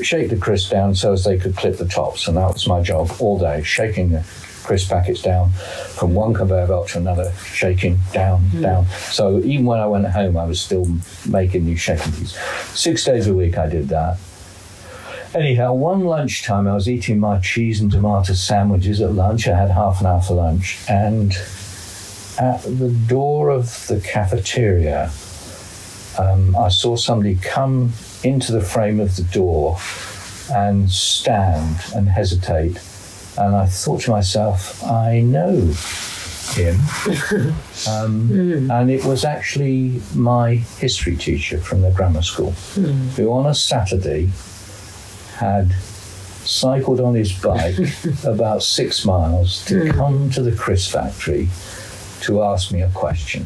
Shake 0.01 0.29
the 0.29 0.37
crisp 0.37 0.71
down 0.71 0.95
so 0.95 1.13
as 1.13 1.23
they 1.23 1.37
could 1.37 1.55
clip 1.55 1.77
the 1.77 1.87
tops, 1.87 2.27
and 2.27 2.37
that 2.37 2.53
was 2.53 2.67
my 2.67 2.81
job 2.81 3.11
all 3.19 3.37
day, 3.37 3.61
shaking 3.63 4.09
the 4.09 4.25
crisp 4.63 4.89
packets 4.89 5.21
down 5.21 5.51
from 5.51 6.13
one 6.13 6.33
conveyor 6.33 6.67
belt 6.67 6.87
to 6.89 6.97
another, 6.97 7.31
shaking 7.43 7.97
down, 8.13 8.49
down. 8.61 8.85
So 9.11 9.39
even 9.39 9.65
when 9.65 9.79
I 9.79 9.85
went 9.85 10.07
home, 10.07 10.37
I 10.37 10.45
was 10.45 10.61
still 10.61 10.85
making 11.29 11.65
these 11.65 11.79
shaking 11.79 12.11
these. 12.13 12.37
Six 12.69 13.03
days 13.05 13.27
a 13.27 13.33
week 13.33 13.57
I 13.57 13.67
did 13.67 13.89
that. 13.89 14.17
Anyhow, 15.35 15.73
one 15.73 16.01
lunchtime 16.01 16.67
I 16.67 16.75
was 16.75 16.87
eating 16.87 17.19
my 17.19 17.39
cheese 17.39 17.81
and 17.81 17.91
tomato 17.91 18.33
sandwiches 18.33 19.01
at 19.01 19.13
lunch. 19.13 19.47
I 19.47 19.57
had 19.57 19.71
half 19.71 19.99
an 19.99 20.05
hour 20.05 20.21
for 20.21 20.35
lunch, 20.35 20.79
and 20.87 21.31
at 22.39 22.61
the 22.63 22.93
door 23.07 23.49
of 23.49 23.87
the 23.87 23.99
cafeteria, 23.99 25.11
um, 26.19 26.55
I 26.55 26.69
saw 26.69 26.95
somebody 26.95 27.35
come 27.35 27.93
into 28.23 28.51
the 28.51 28.61
frame 28.61 28.99
of 28.99 29.15
the 29.15 29.23
door 29.23 29.77
and 30.51 30.91
stand 30.91 31.77
and 31.95 32.07
hesitate. 32.07 32.79
And 33.37 33.55
I 33.55 33.65
thought 33.65 34.01
to 34.01 34.11
myself, 34.11 34.83
I 34.83 35.21
know 35.21 35.73
him. 36.51 36.75
um, 37.89 38.27
hmm. 38.27 38.71
And 38.71 38.91
it 38.91 39.03
was 39.05 39.25
actually 39.25 40.01
my 40.13 40.55
history 40.55 41.15
teacher 41.15 41.57
from 41.59 41.81
the 41.81 41.91
grammar 41.91 42.21
school, 42.21 42.51
hmm. 42.51 43.07
who 43.15 43.31
on 43.31 43.45
a 43.45 43.55
Saturday 43.55 44.29
had 45.35 45.71
cycled 46.45 46.99
on 46.99 47.15
his 47.15 47.31
bike 47.31 47.75
about 48.23 48.61
six 48.61 49.05
miles 49.05 49.65
to 49.65 49.85
hmm. 49.85 49.91
come 49.91 50.29
to 50.31 50.41
the 50.41 50.55
Chris 50.55 50.89
factory 50.89 51.49
to 52.21 52.43
ask 52.43 52.71
me 52.71 52.81
a 52.81 52.89
question. 52.91 53.45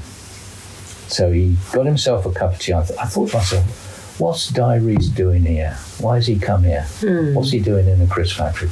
So 1.07 1.31
he 1.31 1.55
got 1.71 1.85
himself 1.85 2.25
a 2.25 2.31
cup 2.31 2.53
of 2.53 2.59
tea. 2.59 2.73
I, 2.73 2.83
th- 2.83 2.99
I 2.99 3.05
thought 3.05 3.29
to 3.29 3.37
myself, 3.37 4.19
what's 4.19 4.49
Diaries 4.49 5.07
doing 5.07 5.45
here? 5.45 5.77
Why 5.99 6.15
has 6.15 6.27
he 6.27 6.37
come 6.37 6.63
here? 6.63 6.85
What's 7.33 7.51
he 7.51 7.59
doing 7.59 7.87
in 7.87 7.99
the 7.99 8.07
Chris 8.07 8.33
factory? 8.33 8.69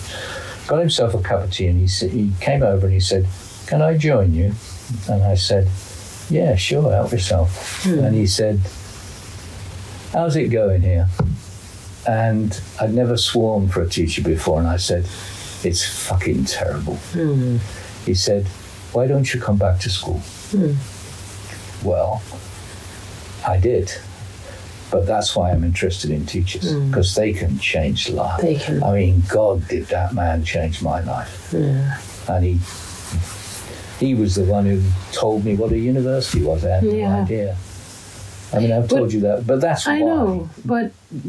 Got 0.68 0.80
himself 0.80 1.14
a 1.14 1.22
cup 1.22 1.44
of 1.44 1.52
tea 1.52 1.68
and 1.68 1.80
he, 1.80 1.88
sa- 1.88 2.08
he 2.08 2.32
came 2.42 2.64
over 2.64 2.86
and 2.88 2.94
he 2.94 3.00
said, 3.00 3.28
Can 3.68 3.82
I 3.82 3.98
join 3.98 4.34
you? 4.34 4.54
And 5.10 5.24
I 5.24 5.36
said, 5.36 5.68
Yeah, 6.30 6.56
sure, 6.56 6.92
help 6.92 7.12
yourself. 7.12 7.84
Hmm. 7.84 8.00
And 8.00 8.16
he 8.16 8.26
said, 8.28 8.60
How's 10.12 10.36
it 10.36 10.48
going 10.50 10.82
here? 10.82 11.08
And 12.08 12.60
I'd 12.80 12.94
never 12.94 13.18
sworn 13.18 13.68
for 13.68 13.82
a 13.82 13.90
teacher 13.90 14.22
before, 14.22 14.60
and 14.60 14.68
I 14.68 14.78
said, 14.78 15.08
It's 15.64 15.84
fucking 16.08 16.46
terrible. 16.46 16.96
Hmm. 17.14 17.58
He 18.06 18.14
said, 18.14 18.46
Why 18.94 19.08
don't 19.08 19.34
you 19.34 19.40
come 19.42 19.58
back 19.58 19.80
to 19.82 19.90
school? 19.90 20.20
Hmm. 20.52 20.74
Well, 21.88 22.22
I 23.48 23.58
did. 23.60 23.92
But 24.96 25.06
that's 25.08 25.36
why 25.36 25.52
I'm 25.52 25.66
interested 25.66 26.10
in 26.10 26.26
teachers, 26.26 26.72
because 26.88 27.16
they 27.16 27.34
can 27.34 27.60
change 27.60 28.10
lives. 28.10 28.42
They 28.42 28.56
can. 28.56 28.82
I 28.82 28.94
mean, 28.94 29.24
God 29.28 29.68
did 29.68 29.88
that 29.88 30.14
man 30.14 30.46
change 30.46 30.82
my 30.82 31.02
life. 31.02 31.54
Yeah. 31.54 32.00
And 32.34 32.46
he 32.46 32.54
he 34.00 34.14
was 34.22 34.36
the 34.36 34.46
one 34.46 34.66
who 34.66 34.82
told 35.12 35.44
me 35.44 35.54
what 35.58 35.72
a 35.74 35.78
university 35.78 36.42
was. 36.44 36.64
I 36.64 36.70
had 36.76 36.84
no 36.84 36.94
Yeah. 36.94 37.24
idea. 37.24 37.58
I 38.54 38.60
mean, 38.60 38.72
I've 38.72 38.88
told 38.88 39.08
But- 39.08 39.14
you 39.16 39.20
that, 39.28 39.46
but 39.46 39.60
that's 39.60 39.86
I 39.86 40.00
why. 40.00 40.08
know, 40.10 40.50
but 40.64 40.88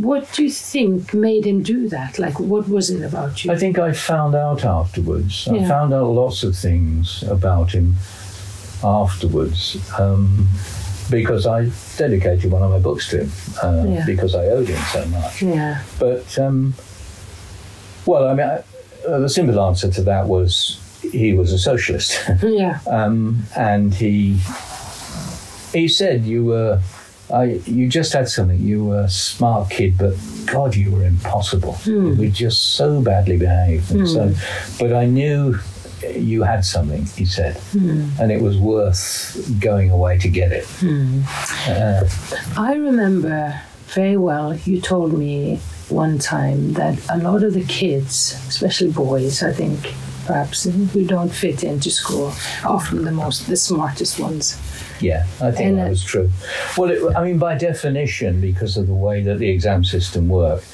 what 0.09 0.23
do 0.35 0.45
you 0.45 0.51
think 0.73 1.13
made 1.13 1.45
him 1.45 1.61
do 1.75 1.89
that? 1.89 2.21
Like, 2.21 2.39
what 2.39 2.69
was 2.69 2.89
it 2.91 3.03
about 3.03 3.33
you? 3.45 3.51
I 3.55 3.57
think 3.63 3.79
I 3.81 3.91
found 4.13 4.35
out 4.37 4.65
afterwards. 4.65 5.49
I 5.51 5.59
found 5.75 5.93
out 5.93 6.09
lots 6.23 6.45
of 6.45 6.55
things 6.57 7.25
about 7.37 7.69
him 7.73 7.97
afterwards 8.85 9.77
um, 9.99 10.47
because 11.11 11.47
I 11.47 11.71
dedicated 11.97 12.51
one 12.51 12.63
of 12.63 12.71
my 12.71 12.79
books 12.79 13.09
to 13.11 13.25
him 13.25 13.31
uh, 13.63 13.85
Yeah. 13.89 14.07
because 14.07 14.35
I 14.35 14.47
owed 14.47 14.69
him 14.69 14.83
so 14.93 15.05
much. 15.07 15.43
yeah. 15.43 15.83
But, 15.99 16.39
um, 16.39 16.75
well, 18.07 18.29
I 18.29 18.35
mean, 18.35 18.47
I, 18.47 18.63
uh, 19.09 19.19
the 19.21 19.29
simple 19.29 19.61
answer 19.61 19.91
to 19.91 20.03
that 20.03 20.27
was 20.27 20.81
he 21.13 21.33
was 21.33 21.53
a 21.53 21.59
socialist. 21.59 22.19
Yeah. 22.43 22.79
um, 22.87 23.43
and 23.57 23.95
he 23.95 24.39
he 25.73 25.89
said 25.89 26.25
you 26.25 26.45
were 26.45 26.81
I, 27.33 27.61
you 27.67 27.89
just 27.89 28.13
had 28.13 28.29
something. 28.29 28.61
You 28.61 28.85
were 28.85 29.01
a 29.01 29.09
smart 29.11 29.69
kid, 29.71 29.99
but 29.99 30.15
God, 30.47 30.77
you 30.77 30.93
were 30.93 31.05
impossible. 31.05 31.77
You 31.85 32.15
were 32.17 32.29
just 32.29 32.75
so 32.77 33.01
badly 33.03 33.37
behaved, 33.37 33.91
and 33.91 34.09
so. 34.09 34.33
But 34.79 34.93
I 34.93 35.07
knew 35.07 35.59
you 36.03 36.43
had 36.43 36.65
something. 36.65 37.05
He 37.07 37.25
said, 37.25 37.61
and 37.75 38.31
it 38.33 38.41
was 38.41 38.59
worth 38.59 39.37
going 39.61 39.91
away 39.91 40.19
to 40.19 40.29
get 40.29 40.53
it. 40.53 40.67
Uh, 41.69 42.09
I 42.57 42.75
remember 42.75 43.61
very 43.89 44.17
well 44.17 44.55
you 44.57 44.81
told 44.81 45.13
me 45.17 45.61
one 45.89 46.19
time 46.19 46.73
that 46.75 46.99
a 47.09 47.19
lot 47.19 47.43
of 47.43 47.55
the 47.55 47.65
kids, 47.65 48.35
especially 48.49 48.91
boys, 48.91 49.43
I 49.43 49.53
think, 49.53 49.95
perhaps, 50.27 50.65
who 50.65 51.07
don't 51.07 51.31
fit 51.31 51.63
into 51.63 51.91
school, 51.91 52.33
are 52.65 52.73
often 52.73 53.05
the 53.05 53.13
most, 53.13 53.47
the 53.47 53.57
smartest 53.57 54.19
ones. 54.19 54.59
Yeah, 55.01 55.27
I 55.41 55.51
think 55.53 55.69
And, 55.69 55.79
that 55.79 55.91
was 55.91 56.03
true. 56.03 56.31
Well, 56.77 56.91
it, 56.91 57.15
I 57.17 57.23
mean, 57.23 57.39
by 57.39 57.57
definition, 57.57 58.41
because 58.41 58.77
of 58.77 58.87
the 58.87 58.95
way 58.95 59.23
that 59.23 59.39
the 59.39 59.49
exam 59.49 59.85
system 59.85 60.29
worked, 60.29 60.67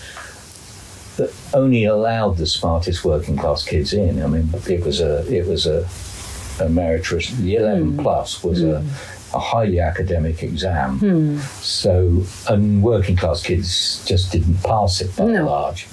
that 1.17 1.35
only 1.55 1.85
allowed 1.85 2.37
the 2.37 2.47
smartest 2.47 3.05
working 3.05 3.37
class 3.37 3.65
kids 3.65 3.93
in. 3.93 4.23
I 4.23 4.27
mean, 4.27 4.49
it 4.69 4.85
was 4.85 5.01
a 5.01 5.27
it 5.33 5.47
was 5.47 5.67
a, 5.67 5.89
a 6.61 6.69
meritorious. 6.69 7.31
The 7.31 7.57
eleven 7.57 7.93
hmm. 7.93 8.01
plus 8.01 8.43
was 8.43 8.63
a, 8.63 8.81
hmm. 8.81 9.37
a 9.37 9.41
highly 9.41 9.81
academic 9.81 10.43
exam. 10.43 10.99
Hmm. 10.99 11.39
So, 11.61 12.23
and 12.49 12.83
working 12.83 13.17
class 13.17 13.43
kids 13.43 14.05
just 14.07 14.33
didn't 14.33 14.63
pass 14.63 15.01
it 15.01 15.15
by 15.17 15.27
No. 15.27 15.47
large. 15.47 15.87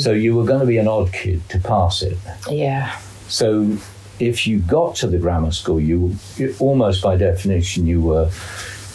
So 0.00 0.12
you 0.12 0.34
were 0.34 0.44
going 0.44 0.60
to 0.60 0.66
be 0.66 0.78
an 0.78 0.88
odd 0.88 1.12
kid 1.12 1.48
to 1.50 1.58
pass 1.58 2.02
it. 2.02 2.18
Yeah. 2.50 2.98
So 3.28 3.78
if 4.18 4.46
you 4.46 4.58
got 4.60 4.96
to 4.96 5.06
the 5.06 5.18
grammar 5.18 5.52
school, 5.52 5.80
you, 5.80 6.16
you 6.36 6.54
almost 6.60 7.02
by 7.02 7.16
definition 7.16 7.86
you 7.86 8.00
were, 8.00 8.30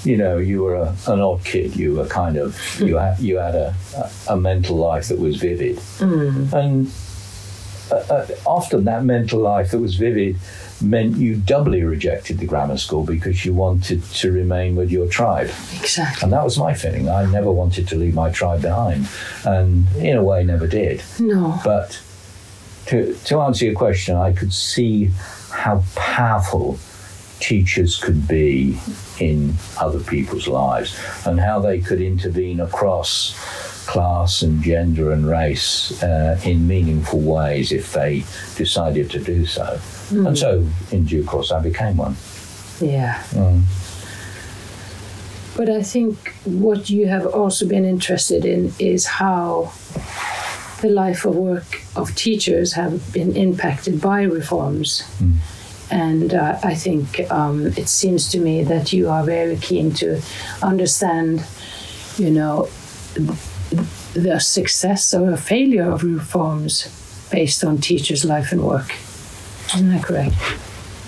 you 0.03 0.17
know, 0.17 0.37
you 0.37 0.63
were 0.63 0.75
a, 0.75 0.95
an 1.07 1.19
odd 1.19 1.43
kid. 1.43 1.75
You 1.75 1.95
were 1.95 2.07
kind 2.07 2.37
of 2.37 2.57
you 2.79 2.97
had 2.97 3.19
you 3.19 3.37
had 3.37 3.55
a, 3.55 3.75
a, 4.29 4.37
mental 4.37 4.75
life 4.75 5.07
that 5.09 5.19
was 5.19 5.37
vivid, 5.37 5.79
and 5.99 6.91
uh, 7.91 7.95
uh, 7.95 8.27
often 8.45 8.85
that 8.85 9.03
mental 9.03 9.39
life 9.39 9.71
that 9.71 9.79
was 9.79 9.95
vivid 9.95 10.37
meant 10.81 11.17
you 11.17 11.35
doubly 11.35 11.83
rejected 11.83 12.37
the 12.37 12.45
grammar 12.45 12.77
school 12.77 13.03
because 13.03 13.43
you 13.43 13.53
wanted 13.53 14.01
to 14.03 14.31
remain 14.31 14.77
with 14.77 14.89
your 14.89 15.07
tribe. 15.07 15.49
Exactly. 15.81 16.23
And 16.23 16.31
that 16.31 16.43
was 16.43 16.57
my 16.57 16.73
feeling. 16.73 17.09
I 17.09 17.25
never 17.25 17.51
wanted 17.51 17.85
to 17.89 17.95
leave 17.97 18.13
my 18.13 18.29
tribe 18.31 18.61
behind, 18.61 19.07
and 19.45 19.87
in 19.97 20.17
a 20.17 20.23
way, 20.23 20.43
never 20.43 20.67
did. 20.67 21.03
No. 21.19 21.59
But 21.63 22.01
to, 22.87 23.13
to 23.25 23.41
answer 23.41 23.65
your 23.65 23.75
question, 23.75 24.15
I 24.15 24.33
could 24.33 24.53
see 24.53 25.11
how 25.51 25.83
powerful 25.95 26.79
teachers 27.39 27.97
could 27.97 28.27
be 28.27 28.77
in 29.19 29.53
other 29.79 29.99
people's 29.99 30.47
lives 30.47 30.99
and 31.25 31.39
how 31.39 31.59
they 31.59 31.79
could 31.79 32.01
intervene 32.01 32.59
across 32.59 33.35
class 33.87 34.43
and 34.43 34.61
gender 34.61 35.11
and 35.11 35.27
race 35.27 36.01
uh, 36.03 36.39
in 36.45 36.67
meaningful 36.67 37.19
ways 37.19 37.71
if 37.71 37.93
they 37.93 38.23
decided 38.55 39.09
to 39.09 39.19
do 39.19 39.45
so. 39.45 39.79
And 40.11 40.37
so, 40.37 40.65
in 40.91 41.05
due 41.05 41.23
course, 41.23 41.51
I 41.51 41.59
became 41.59 41.97
one. 41.97 42.15
Yeah. 42.79 43.21
Mm. 43.31 43.63
But 45.55 45.69
I 45.69 45.83
think 45.83 46.33
what 46.45 46.89
you 46.89 47.07
have 47.07 47.25
also 47.25 47.67
been 47.67 47.83
interested 47.83 48.45
in 48.45 48.73
is 48.79 49.05
how 49.05 49.73
the 50.81 50.89
life 50.89 51.25
of 51.25 51.35
work 51.35 51.81
of 51.95 52.15
teachers 52.15 52.73
have 52.73 53.11
been 53.11 53.35
impacted 53.35 53.99
by 53.99 54.21
reforms. 54.23 55.03
Mm. 55.21 55.37
And 55.91 56.33
uh, 56.33 56.59
I 56.63 56.75
think 56.75 57.31
um, 57.31 57.67
it 57.67 57.89
seems 57.89 58.29
to 58.31 58.39
me 58.39 58.63
that 58.63 58.93
you 58.93 59.09
are 59.09 59.23
very 59.23 59.57
keen 59.57 59.91
to 59.95 60.21
understand, 60.61 61.45
you 62.17 62.29
know, 62.29 62.69
the 64.13 64.39
success 64.39 65.13
or 65.13 65.35
failure 65.37 65.89
of 65.89 66.03
reforms 66.03 66.87
based 67.31 67.63
on 67.63 67.77
teachers' 67.77 68.25
life 68.25 68.51
and 68.51 68.63
work. 68.63 68.93
Isn't 69.73 69.89
that 69.89 70.03
correct? 70.03 70.35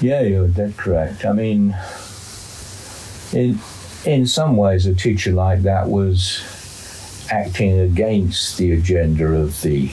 Yeah, 0.02 0.22
you're 0.22 0.48
dead 0.48 0.78
correct. 0.78 1.26
I 1.26 1.34
mean, 1.34 1.76
in 3.34 3.60
in 4.06 4.26
some 4.26 4.58
ways, 4.58 4.86
a 4.88 4.96
teacher 4.96 5.32
like 5.32 5.62
that 5.62 5.90
was 5.90 6.44
acting 7.30 7.80
against 7.80 8.58
the 8.58 8.72
agenda 8.72 9.26
of 9.26 9.62
the 9.62 9.92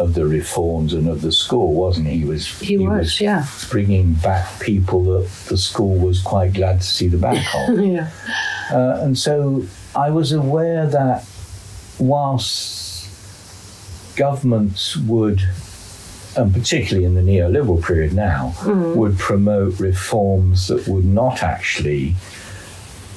of 0.00 0.14
the 0.14 0.26
reforms 0.26 0.92
and 0.92 1.08
of 1.08 1.22
the 1.22 1.32
school, 1.32 1.74
wasn't 1.74 2.06
he? 2.08 2.18
He 2.18 2.24
was 2.24 2.46
He, 2.60 2.78
was, 2.78 3.20
yeah. 3.20 3.46
bringing 3.70 4.14
back 4.14 4.60
people 4.60 5.04
that 5.04 5.28
the 5.48 5.56
school 5.56 5.96
was 5.96 6.20
quite 6.20 6.52
glad 6.52 6.80
to 6.80 6.86
see 6.86 7.08
the 7.08 7.18
back 7.18 7.44
of. 7.68 7.78
yeah. 7.80 8.10
Uh, 8.72 8.98
and 9.02 9.16
so 9.16 9.64
I 9.94 10.10
was 10.10 10.32
aware 10.32 10.86
that 10.86 11.24
whilst 11.98 13.08
governments 14.16 14.96
would, 14.96 15.42
and 16.36 16.52
particularly 16.52 17.04
in 17.04 17.14
the 17.14 17.20
neoliberal 17.20 17.82
period 17.84 18.12
now, 18.12 18.54
would 18.64 19.18
promote 19.18 19.78
reforms 19.80 20.68
that 20.68 20.86
would 20.88 21.04
not 21.04 21.42
actually 21.42 22.14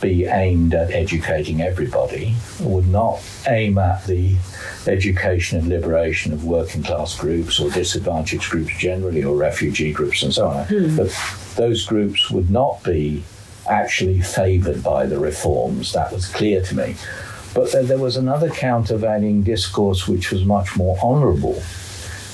be 0.01 0.25
aimed 0.25 0.73
at 0.73 0.91
educating 0.91 1.61
everybody, 1.61 2.35
would 2.59 2.87
not 2.87 3.21
aim 3.47 3.77
at 3.77 4.05
the 4.05 4.35
education 4.87 5.59
and 5.59 5.67
liberation 5.67 6.33
of 6.33 6.43
working 6.43 6.83
class 6.83 7.17
groups 7.17 7.59
or 7.59 7.69
disadvantaged 7.69 8.49
groups 8.49 8.77
generally 8.77 9.23
or 9.23 9.35
refugee 9.35 9.91
groups 9.91 10.23
and 10.23 10.33
so 10.33 10.47
on. 10.47 10.65
Hmm. 10.65 10.95
But 10.95 11.15
those 11.55 11.85
groups 11.85 12.29
would 12.29 12.49
not 12.49 12.83
be 12.83 13.23
actually 13.69 14.21
favoured 14.21 14.83
by 14.83 15.05
the 15.05 15.19
reforms. 15.19 15.93
That 15.93 16.11
was 16.11 16.27
clear 16.27 16.61
to 16.61 16.75
me. 16.75 16.95
But 17.53 17.71
there 17.87 17.97
was 17.97 18.17
another 18.17 18.49
countervailing 18.49 19.43
discourse 19.43 20.07
which 20.07 20.31
was 20.31 20.45
much 20.45 20.77
more 20.77 20.97
honourable, 21.01 21.59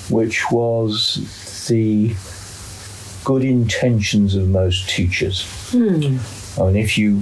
which 0.09 0.43
was 0.51 1.65
the 1.69 2.13
good 3.23 3.45
intentions 3.45 4.35
of 4.35 4.49
most 4.49 4.89
teachers. 4.89 5.45
Hmm. 5.71 6.17
I 6.61 6.65
mean, 6.67 6.75
if 6.75 6.97
you 6.97 7.21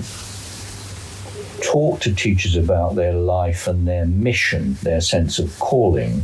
talk 1.62 2.00
to 2.02 2.14
teachers 2.14 2.56
about 2.56 2.96
their 2.96 3.14
life 3.14 3.68
and 3.68 3.88
their 3.88 4.06
mission, 4.06 4.74
their 4.84 5.02
sense 5.02 5.40
of 5.40 5.58
calling, 5.60 6.24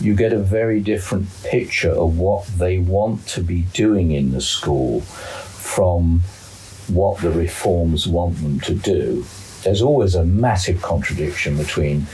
you 0.00 0.14
get 0.14 0.32
a 0.32 0.38
very 0.38 0.80
different 0.80 1.26
picture 1.42 1.90
of 1.90 2.18
what 2.18 2.46
they 2.58 2.78
want 2.78 3.26
to 3.28 3.42
be 3.42 3.62
doing 3.72 4.12
in 4.12 4.32
the 4.32 4.40
school 4.40 5.00
from 5.00 6.20
what 6.88 7.18
the 7.20 7.30
reforms 7.30 8.06
want 8.06 8.36
them 8.42 8.58
to 8.60 8.74
do. 8.74 9.24
There's 9.62 9.82
always 9.82 10.14
a 10.14 10.24
massive 10.24 10.80
contradiction 10.80 11.56
between 11.56 12.06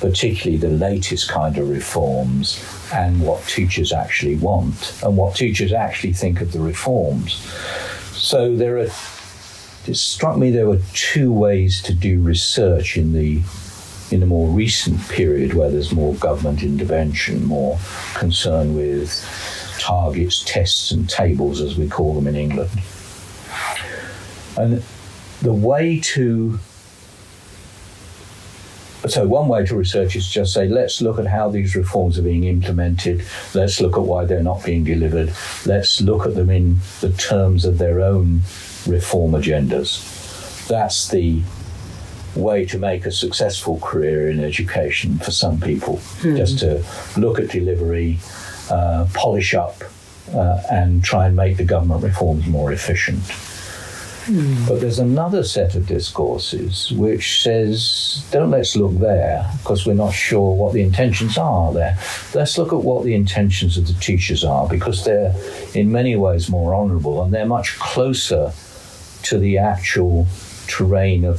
particularly 0.00 0.58
the 0.58 0.68
latest 0.68 1.28
kind 1.28 1.56
of 1.58 1.68
reforms 1.68 2.62
and 2.92 3.20
what 3.20 3.42
teachers 3.46 3.92
actually 3.92 4.36
want 4.36 4.94
and 5.02 5.16
what 5.16 5.34
teachers 5.34 5.72
actually 5.72 6.12
think 6.12 6.40
of 6.40 6.52
the 6.52 6.60
reforms. 6.60 7.36
So 8.12 8.54
there 8.54 8.78
are 8.78 8.88
it 9.86 9.96
struck 9.96 10.36
me 10.36 10.50
there 10.50 10.66
were 10.66 10.80
two 10.92 11.32
ways 11.32 11.82
to 11.82 11.94
do 11.94 12.20
research 12.20 12.96
in 12.96 13.12
the 13.12 13.42
in 14.10 14.22
a 14.22 14.26
more 14.26 14.48
recent 14.48 15.00
period 15.08 15.54
where 15.54 15.70
there's 15.70 15.92
more 15.92 16.14
government 16.16 16.62
intervention, 16.62 17.44
more 17.44 17.78
concern 18.14 18.74
with 18.74 19.10
targets, 19.80 20.44
tests, 20.44 20.90
and 20.90 21.08
tables, 21.08 21.60
as 21.60 21.76
we 21.76 21.88
call 21.88 22.14
them 22.14 22.26
in 22.26 22.36
England. 22.36 22.70
And 24.56 24.82
the 25.42 25.52
way 25.52 26.00
to 26.00 26.58
so 29.06 29.26
one 29.26 29.48
way 29.48 29.66
to 29.66 29.76
research 29.76 30.16
is 30.16 30.26
just 30.26 30.54
say 30.54 30.66
let's 30.66 31.02
look 31.02 31.18
at 31.18 31.26
how 31.26 31.50
these 31.50 31.76
reforms 31.76 32.18
are 32.18 32.22
being 32.22 32.44
implemented 32.44 33.22
let's 33.52 33.78
look 33.78 33.98
at 33.98 34.02
why 34.02 34.24
they're 34.24 34.42
not 34.42 34.64
being 34.64 34.82
delivered 34.82 35.30
let's 35.66 36.00
look 36.00 36.24
at 36.24 36.34
them 36.34 36.48
in 36.48 36.78
the 37.02 37.12
terms 37.12 37.66
of 37.66 37.76
their 37.76 38.00
own 38.00 38.40
reform 38.86 39.32
agendas. 39.32 40.66
That's 40.68 41.08
the 41.08 41.42
way 42.34 42.64
to 42.66 42.78
make 42.78 43.06
a 43.06 43.12
successful 43.12 43.78
career 43.78 44.28
in 44.28 44.40
education 44.40 45.18
for 45.18 45.30
some 45.30 45.60
people. 45.60 46.00
Just 46.36 46.58
to 46.60 46.84
look 47.16 47.38
at 47.38 47.50
delivery 47.50 48.18
uh, 48.70 49.06
polish 49.12 49.54
up 49.54 49.82
uh, 50.32 50.62
and 50.70 51.04
try 51.04 51.26
and 51.26 51.36
make 51.36 51.56
the 51.56 51.64
government 51.64 52.02
reforms 52.02 52.46
more 52.46 52.72
efficient. 52.72 53.20
But 54.66 54.80
there's 54.80 54.98
another 54.98 55.44
set 55.44 55.74
of 55.74 55.86
discourses 55.86 56.90
which 56.92 57.42
says, 57.42 58.24
don't 58.30 58.50
let's 58.50 58.74
look 58.74 58.98
there 58.98 59.46
because 59.58 59.86
we're 59.86 59.92
not 59.92 60.14
sure 60.14 60.54
what 60.54 60.72
the 60.72 60.82
intentions 60.82 61.36
are 61.36 61.74
there. 61.74 61.98
Let's 62.34 62.56
look 62.56 62.72
at 62.72 62.78
what 62.78 63.04
the 63.04 63.14
intentions 63.14 63.76
of 63.76 63.86
the 63.86 63.92
teachers 63.94 64.42
are 64.42 64.66
because 64.66 65.04
they're 65.04 65.34
in 65.74 65.92
many 65.92 66.16
ways 66.16 66.48
more 66.48 66.74
honourable 66.74 67.22
and 67.22 67.34
they're 67.34 67.44
much 67.44 67.78
closer 67.78 68.54
to 69.24 69.38
the 69.38 69.58
actual 69.58 70.26
terrain 70.66 71.24
of 71.24 71.36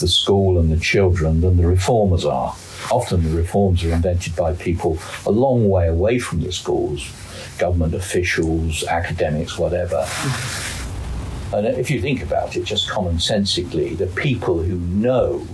the 0.00 0.08
school 0.08 0.58
and 0.58 0.72
the 0.72 0.78
children 0.78 1.40
than 1.40 1.56
the 1.56 1.66
reformers 1.66 2.24
are. 2.24 2.54
Often 2.90 3.22
the 3.22 3.36
reforms 3.36 3.84
are 3.84 3.92
invented 3.92 4.34
by 4.34 4.54
people 4.54 4.98
a 5.26 5.30
long 5.30 5.68
way 5.68 5.88
away 5.88 6.18
from 6.18 6.40
the 6.40 6.50
schools, 6.50 7.12
government 7.58 7.94
officials, 7.94 8.82
academics, 8.84 9.58
whatever. 9.58 10.06
And 11.52 11.66
if 11.66 11.90
you 11.90 12.00
think 12.00 12.22
about 12.22 12.56
it, 12.56 12.64
just 12.64 12.88
commonsensically, 12.88 13.96
the 13.96 14.06
people 14.06 14.62
who 14.62 14.76
know 14.76 15.46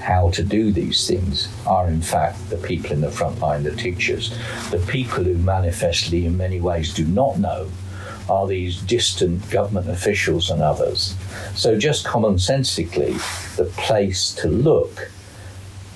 how 0.00 0.30
to 0.30 0.42
do 0.42 0.70
these 0.70 1.08
things 1.08 1.48
are, 1.66 1.88
in 1.88 2.02
fact, 2.02 2.50
the 2.50 2.58
people 2.58 2.92
in 2.92 3.00
the 3.00 3.10
front 3.10 3.40
line, 3.40 3.62
the 3.62 3.74
teachers. 3.74 4.36
The 4.70 4.84
people 4.86 5.24
who 5.24 5.34
manifestly, 5.38 6.26
in 6.26 6.36
many 6.36 6.60
ways, 6.60 6.92
do 6.92 7.06
not 7.06 7.38
know 7.38 7.68
are 8.28 8.46
these 8.46 8.80
distant 8.82 9.50
government 9.50 9.88
officials 9.88 10.50
and 10.50 10.62
others. 10.62 11.14
So, 11.54 11.78
just 11.78 12.06
commonsensically, 12.06 13.14
the 13.56 13.64
place 13.64 14.34
to 14.36 14.48
look 14.48 15.10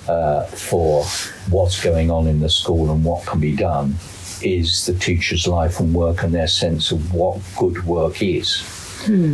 uh, 0.07 0.45
for 0.45 1.03
what's 1.49 1.83
going 1.83 2.11
on 2.11 2.27
in 2.27 2.39
the 2.39 2.49
school 2.49 2.91
and 2.91 3.03
what 3.03 3.25
can 3.25 3.39
be 3.39 3.55
done 3.55 3.95
is 4.41 4.85
the 4.85 4.93
teacher's 4.93 5.47
life 5.47 5.79
and 5.79 5.93
work 5.93 6.23
and 6.23 6.33
their 6.33 6.47
sense 6.47 6.91
of 6.91 7.13
what 7.13 7.39
good 7.57 7.85
work 7.85 8.21
is. 8.21 8.63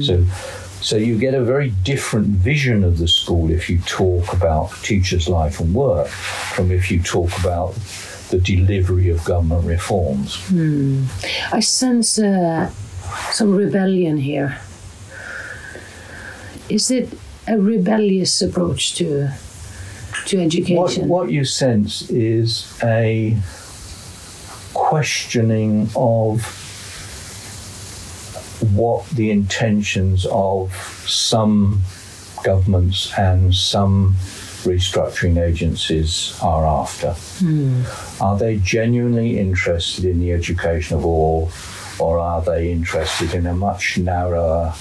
So, 0.06 0.26
so 0.82 0.98
you 0.98 1.18
get 1.18 1.34
a 1.34 1.44
very 1.44 1.70
different 1.84 2.28
vision 2.28 2.84
of 2.84 2.98
the 2.98 3.08
school 3.08 3.50
if 3.52 3.70
you 3.70 3.80
talk 3.80 4.34
about 4.34 4.72
teachers' 4.84 5.28
life 5.28 5.60
and 5.60 5.74
work 5.74 6.08
from 6.08 6.72
if 6.72 6.92
you 6.92 7.02
talk 7.02 7.38
about 7.40 7.74
the 8.30 8.40
delivery 8.40 9.10
of 9.10 9.24
government 9.24 9.66
reforms. 9.66 10.44
I 11.52 11.60
sense 11.60 12.20
uh, 12.20 12.72
some 13.32 13.56
rebellion 13.56 14.18
here. 14.18 14.58
Is 16.70 16.90
it 16.92 17.10
a 17.48 17.58
rebellious 17.58 18.42
approach 18.42 18.96
to 18.96 19.30
to 20.28 20.42
education? 20.42 21.08
what 21.08 21.32
you 21.32 21.46
sense 21.46 22.10
is 22.10 22.78
a 22.84 23.38
questioning 24.74 25.90
of 25.96 26.42
what 28.74 29.06
the 29.12 29.32
intentions 29.32 30.26
of 30.32 30.74
some 31.08 31.82
governments 32.44 33.12
and 33.18 33.54
some 33.54 34.16
restructuring 34.64 35.38
agencies 35.38 36.38
are 36.42 36.66
after. 36.66 37.14
Hmm. 37.14 37.84
Are 38.22 38.38
they 38.38 38.58
genuinely 38.58 39.40
interested 39.40 40.06
in 40.06 40.20
the 40.20 40.32
education 40.32 40.98
of 40.98 41.06
all, 41.06 41.52
or 42.00 42.20
are 42.20 42.42
they 42.42 42.72
interested 42.72 43.34
in 43.34 43.46
a 43.48 43.54
much 43.54 43.98
narrower 43.98 44.74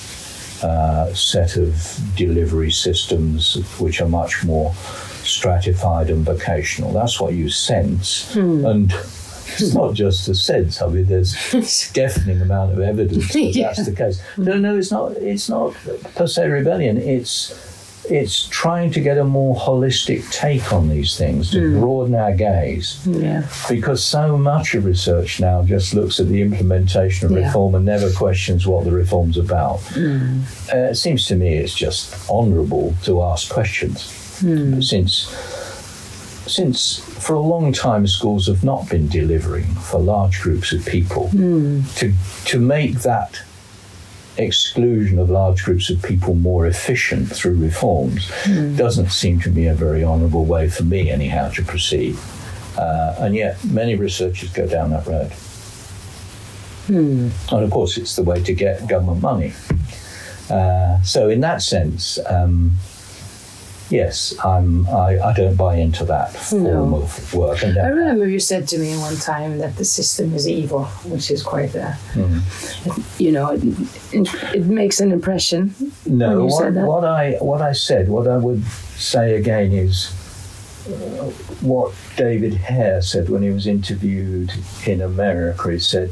uh, 0.63 1.13
set 1.15 1.57
of 1.57 1.99
delivery 2.17 2.71
systems 2.71 3.55
which 3.79 4.01
are 4.01 4.09
much 4.09 4.45
more 4.45 4.75
stratified 5.25 6.11
and 6.11 6.25
vocational? 6.25 6.93
That's 6.93 7.21
what 7.21 7.35
you 7.35 7.49
sense. 7.51 8.35
And 8.37 8.93
it's 8.93 9.75
not 9.75 9.95
just 9.95 10.29
a 10.29 10.35
sense. 10.35 10.81
I 10.83 10.89
mean, 10.89 11.07
there's 11.07 11.35
deafening 11.93 12.41
amount 12.41 12.73
of 12.73 12.81
evidence 12.81 13.33
that 13.33 13.41
Yeah. 13.55 13.69
that's 13.69 13.87
the 13.87 13.95
case. 13.95 14.23
No, 14.37 14.55
no, 14.59 14.77
it's 14.77 14.91
not. 14.91 15.13
It's 15.13 15.49
not 15.49 15.75
per 16.15 16.27
se 16.27 16.49
rebellion. 16.49 16.97
It's 16.99 17.53
it's 18.11 18.47
trying 18.49 18.91
to 18.93 19.01
get 19.01 19.19
a 19.19 19.25
more 19.25 19.57
holistic 19.57 20.31
take 20.31 20.73
on 20.73 20.89
these 20.89 21.17
things 21.17 21.51
to 21.51 21.61
hmm. 21.61 21.81
broaden 21.81 22.15
our 22.15 22.35
gaze 22.35 23.01
Yeah. 23.07 23.47
because 23.69 24.05
so 24.05 24.37
much 24.37 24.75
of 24.75 24.85
research 24.85 25.41
now 25.41 25.63
just 25.63 25.95
looks 25.95 26.21
at 26.21 26.29
the 26.29 26.43
implementation 26.43 27.27
of 27.27 27.33
Yeah. 27.33 27.47
reform 27.47 27.75
and 27.75 27.85
never 27.85 28.11
questions 28.13 28.67
what 28.67 28.85
the 28.85 28.91
reform's 28.91 29.39
about. 29.39 29.81
Hmm. 29.95 30.41
Uh, 30.73 30.91
it 30.91 30.97
seems 30.97 31.27
to 31.27 31.37
me 31.37 31.55
it's 31.55 31.75
just 31.75 32.29
honourable 32.29 32.95
to 33.05 33.23
ask 33.23 33.51
questions 33.51 34.39
hmm. 34.41 34.81
since 34.81 35.29
since 36.47 36.99
for 36.99 37.35
a 37.35 37.41
long 37.41 37.73
time 37.73 38.07
schools 38.07 38.47
have 38.49 38.63
not 38.63 38.89
been 38.91 39.09
delivering 39.09 39.65
for 39.65 39.99
large 39.99 40.43
groups 40.43 40.73
of 40.73 40.85
people 40.85 41.31
to 41.31 42.13
to 42.45 42.61
make 42.61 43.01
that 43.01 43.43
exclusion 44.37 45.19
of 45.19 45.31
large 45.31 45.65
groups 45.65 45.91
of 45.91 46.03
people 46.03 46.35
more 46.35 46.67
efficient 46.67 47.29
through 47.29 47.55
reforms 47.57 48.31
doesn't 48.77 49.11
seem 49.11 49.41
to 49.41 49.51
be 49.51 49.67
a 49.67 49.75
very 49.75 50.03
honourable 50.03 50.45
way 50.45 50.69
for 50.69 50.83
me 50.83 51.11
anyhow 51.11 51.49
to 51.51 51.63
proceed. 51.63 52.17
Uh, 52.77 53.15
and 53.21 53.35
yet 53.37 53.63
many 53.65 53.95
researchers 53.95 54.51
go 54.53 54.67
down 54.67 54.91
that 54.91 55.07
road. 55.07 55.33
And 57.53 57.65
of 57.65 57.71
course 57.71 57.97
it's 57.97 58.17
the 58.17 58.23
way 58.25 58.43
to 58.43 58.53
get 58.53 58.87
government 58.89 59.23
money. 59.23 59.53
Uh, 60.51 61.01
so 61.03 61.29
in 61.31 61.41
that 61.41 61.63
sense 61.63 62.19
um, 62.27 62.73
yes 63.91 64.35
I'm, 64.45 64.87
I, 64.89 65.19
I 65.29 65.33
don't 65.35 65.57
buy 65.57 65.77
into 65.77 66.05
that 66.07 66.33
form 66.33 66.91
No. 66.91 66.97
of 67.03 67.35
work 67.35 67.63
and 67.63 67.77
I 67.79 67.89
remember 67.89 68.27
you 68.29 68.41
said 68.41 68.67
to 68.69 68.79
me 68.79 68.97
one 68.97 69.17
time 69.17 69.59
that 69.59 69.77
the 69.77 69.85
system 69.85 70.35
is 70.35 70.49
evil, 70.49 70.85
which 71.13 71.31
is 71.31 71.43
quite 71.43 71.75
a, 71.75 71.97
Mm-hmm. 72.15 73.01
you 73.23 73.33
know, 73.33 73.51
it, 73.51 74.55
it, 74.55 74.65
makes 74.67 75.01
an 75.01 75.11
impression. 75.13 75.75
No, 76.07 76.47
what, 76.47 76.73
what 76.75 77.05
I 77.05 77.33
what 77.41 77.61
I 77.61 77.73
said, 77.73 78.09
what 78.09 78.27
I 78.29 78.37
would 78.37 78.65
say 78.97 79.37
again 79.37 79.73
is 79.73 80.11
uh, 80.89 81.25
what 81.61 81.93
David 82.17 82.55
Hare 82.55 83.03
said 83.03 83.29
when 83.29 83.43
he 83.43 83.51
was 83.51 83.67
interviewed 83.67 84.53
in 84.87 85.01
America. 85.01 85.71
He 85.73 85.79
said, 85.79 86.11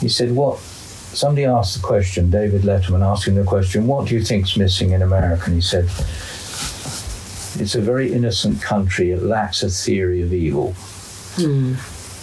he 0.00 0.08
said, 0.08 0.32
what 0.32 0.58
somebody 0.58 1.44
asked 1.44 1.74
the 1.80 1.86
question, 1.86 2.30
David 2.30 2.62
Letterman 2.62 3.02
asking 3.04 3.34
the 3.36 3.44
question, 3.44 3.86
what 3.86 4.08
do 4.08 4.14
you 4.14 4.22
think's 4.22 4.56
missing 4.56 4.90
in 4.92 5.02
America? 5.02 5.44
And 5.46 5.54
he 5.54 5.60
said, 5.60 5.88
it's 7.60 7.74
a 7.74 7.80
very 7.80 8.12
innocent 8.12 8.62
country. 8.62 9.10
It 9.10 9.22
lacks 9.22 9.62
a 9.62 9.70
theory 9.70 10.22
of 10.22 10.32
evil. 10.32 10.72
Hmm. 11.36 11.74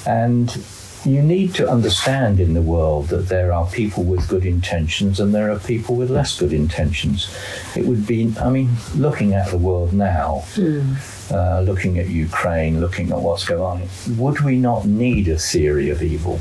And 0.05 0.63
you 1.05 1.21
need 1.21 1.55
to 1.55 1.67
understand 1.67 2.39
in 2.39 2.53
the 2.53 2.61
world 2.61 3.07
that 3.07 3.27
there 3.27 3.51
are 3.51 3.65
people 3.67 4.03
with 4.03 4.27
good 4.27 4.45
intentions 4.45 5.19
and 5.19 5.33
there 5.33 5.51
are 5.51 5.59
people 5.59 5.95
with 5.95 6.11
less 6.11 6.39
good 6.39 6.53
intentions. 6.53 7.35
It 7.75 7.85
would 7.85 8.05
be, 8.05 8.33
I 8.39 8.49
mean, 8.49 8.69
looking 8.95 9.33
at 9.33 9.49
the 9.49 9.57
world 9.57 9.93
now, 9.93 10.43
hmm. 10.53 10.93
Uh, 11.31 11.61
looking 11.61 11.97
at 11.97 12.09
Ukraine, 12.09 12.79
looking 12.79 13.11
at 13.11 13.19
what's 13.19 13.45
going 13.45 13.61
on, 13.61 14.17
would 14.17 14.41
we 14.41 14.57
not 14.57 14.85
need 14.85 15.27
a 15.27 15.37
theory 15.37 15.89
of 15.89 16.01
evil? 16.01 16.39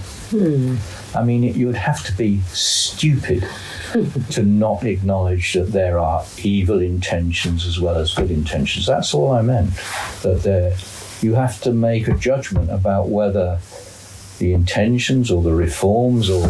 I 1.14 1.22
mean, 1.24 1.42
you 1.42 1.66
would 1.66 1.76
have 1.76 2.04
to 2.06 2.12
be 2.16 2.40
stupid 2.48 3.46
to 4.30 4.42
not 4.42 4.84
acknowledge 4.84 5.54
that 5.54 5.72
there 5.72 5.98
are 5.98 6.24
evil 6.42 6.80
intentions 6.80 7.66
as 7.66 7.80
well 7.80 7.96
as 7.96 8.14
good 8.14 8.30
intentions. 8.30 8.86
That's 8.86 9.14
all 9.14 9.32
I 9.32 9.42
meant. 9.42 9.70
That 10.22 10.42
there, 10.42 10.76
you 11.20 11.34
have 11.34 11.60
to 11.62 11.72
make 11.72 12.08
a 12.08 12.16
judgment 12.16 12.70
about 12.70 13.08
whether 13.08 13.58
the 14.38 14.52
intentions 14.52 15.30
or 15.30 15.42
the 15.42 15.52
reforms 15.52 16.30
or 16.30 16.46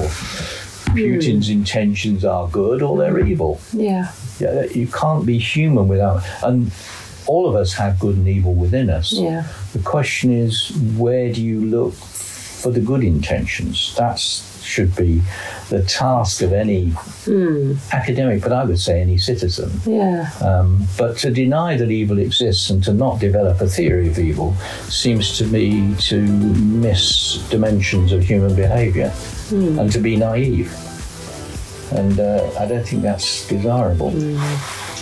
Putin's 0.94 1.48
intentions 1.48 2.24
are 2.24 2.48
good 2.48 2.82
or 2.82 2.98
they're 2.98 3.20
evil. 3.20 3.60
Yeah. 3.72 4.12
Yeah, 4.38 4.64
you 4.64 4.86
can't 4.86 5.26
be 5.26 5.38
human 5.38 5.88
without. 5.88 6.22
And 6.42 6.72
all 7.30 7.48
of 7.48 7.54
us 7.54 7.72
have 7.74 7.92
good 8.00 8.16
and 8.16 8.26
evil 8.26 8.54
within 8.54 8.90
us. 8.90 9.12
Yeah. 9.12 9.46
The 9.72 9.78
question 9.78 10.32
is, 10.32 10.72
where 10.96 11.32
do 11.32 11.40
you 11.40 11.60
look 11.64 11.94
for 11.94 12.70
the 12.72 12.80
good 12.80 13.04
intentions? 13.04 13.94
That 13.96 14.18
should 14.18 14.94
be 14.96 15.22
the 15.68 15.82
task 15.84 16.42
of 16.42 16.52
any 16.52 16.92
academic, 17.92 18.42
but 18.42 18.52
I 18.52 18.64
would 18.64 18.80
say 18.80 19.00
any 19.00 19.16
citizen. 19.16 19.70
Yeah. 19.86 20.28
Um, 20.42 20.86
but 20.98 21.18
to 21.18 21.30
deny 21.30 21.76
that 21.76 21.90
evil 21.90 22.18
exists 22.18 22.68
and 22.70 22.82
to 22.84 22.92
not 22.92 23.20
develop 23.20 23.60
a 23.60 23.68
theory 23.68 24.08
of 24.08 24.18
evil 24.18 24.54
seems 24.88 25.38
to 25.38 25.46
me 25.46 25.94
to 26.10 26.20
miss 26.86 27.02
dimensions 27.48 28.10
of 28.12 28.24
human 28.24 28.56
behaviour 28.56 29.12
and 29.52 29.90
to 29.92 30.00
be 30.00 30.16
naive. 30.16 30.72
And 31.92 32.18
uh, 32.18 32.50
I 32.58 32.66
don't 32.66 32.86
think 32.86 33.02
that's 33.02 33.46
desirable. 33.48 34.10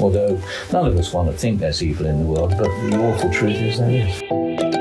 Although 0.00 0.40
none 0.72 0.86
of 0.86 0.96
us 0.96 1.12
want 1.12 1.30
to 1.30 1.36
think 1.36 1.58
there's 1.58 1.82
evil 1.82 2.06
in 2.06 2.20
the 2.20 2.26
world, 2.26 2.50
but 2.50 2.68
the 2.88 2.98
awful 2.98 3.30
truth 3.30 3.56
is 3.56 3.78
there 3.78 3.90
is. 3.90 4.77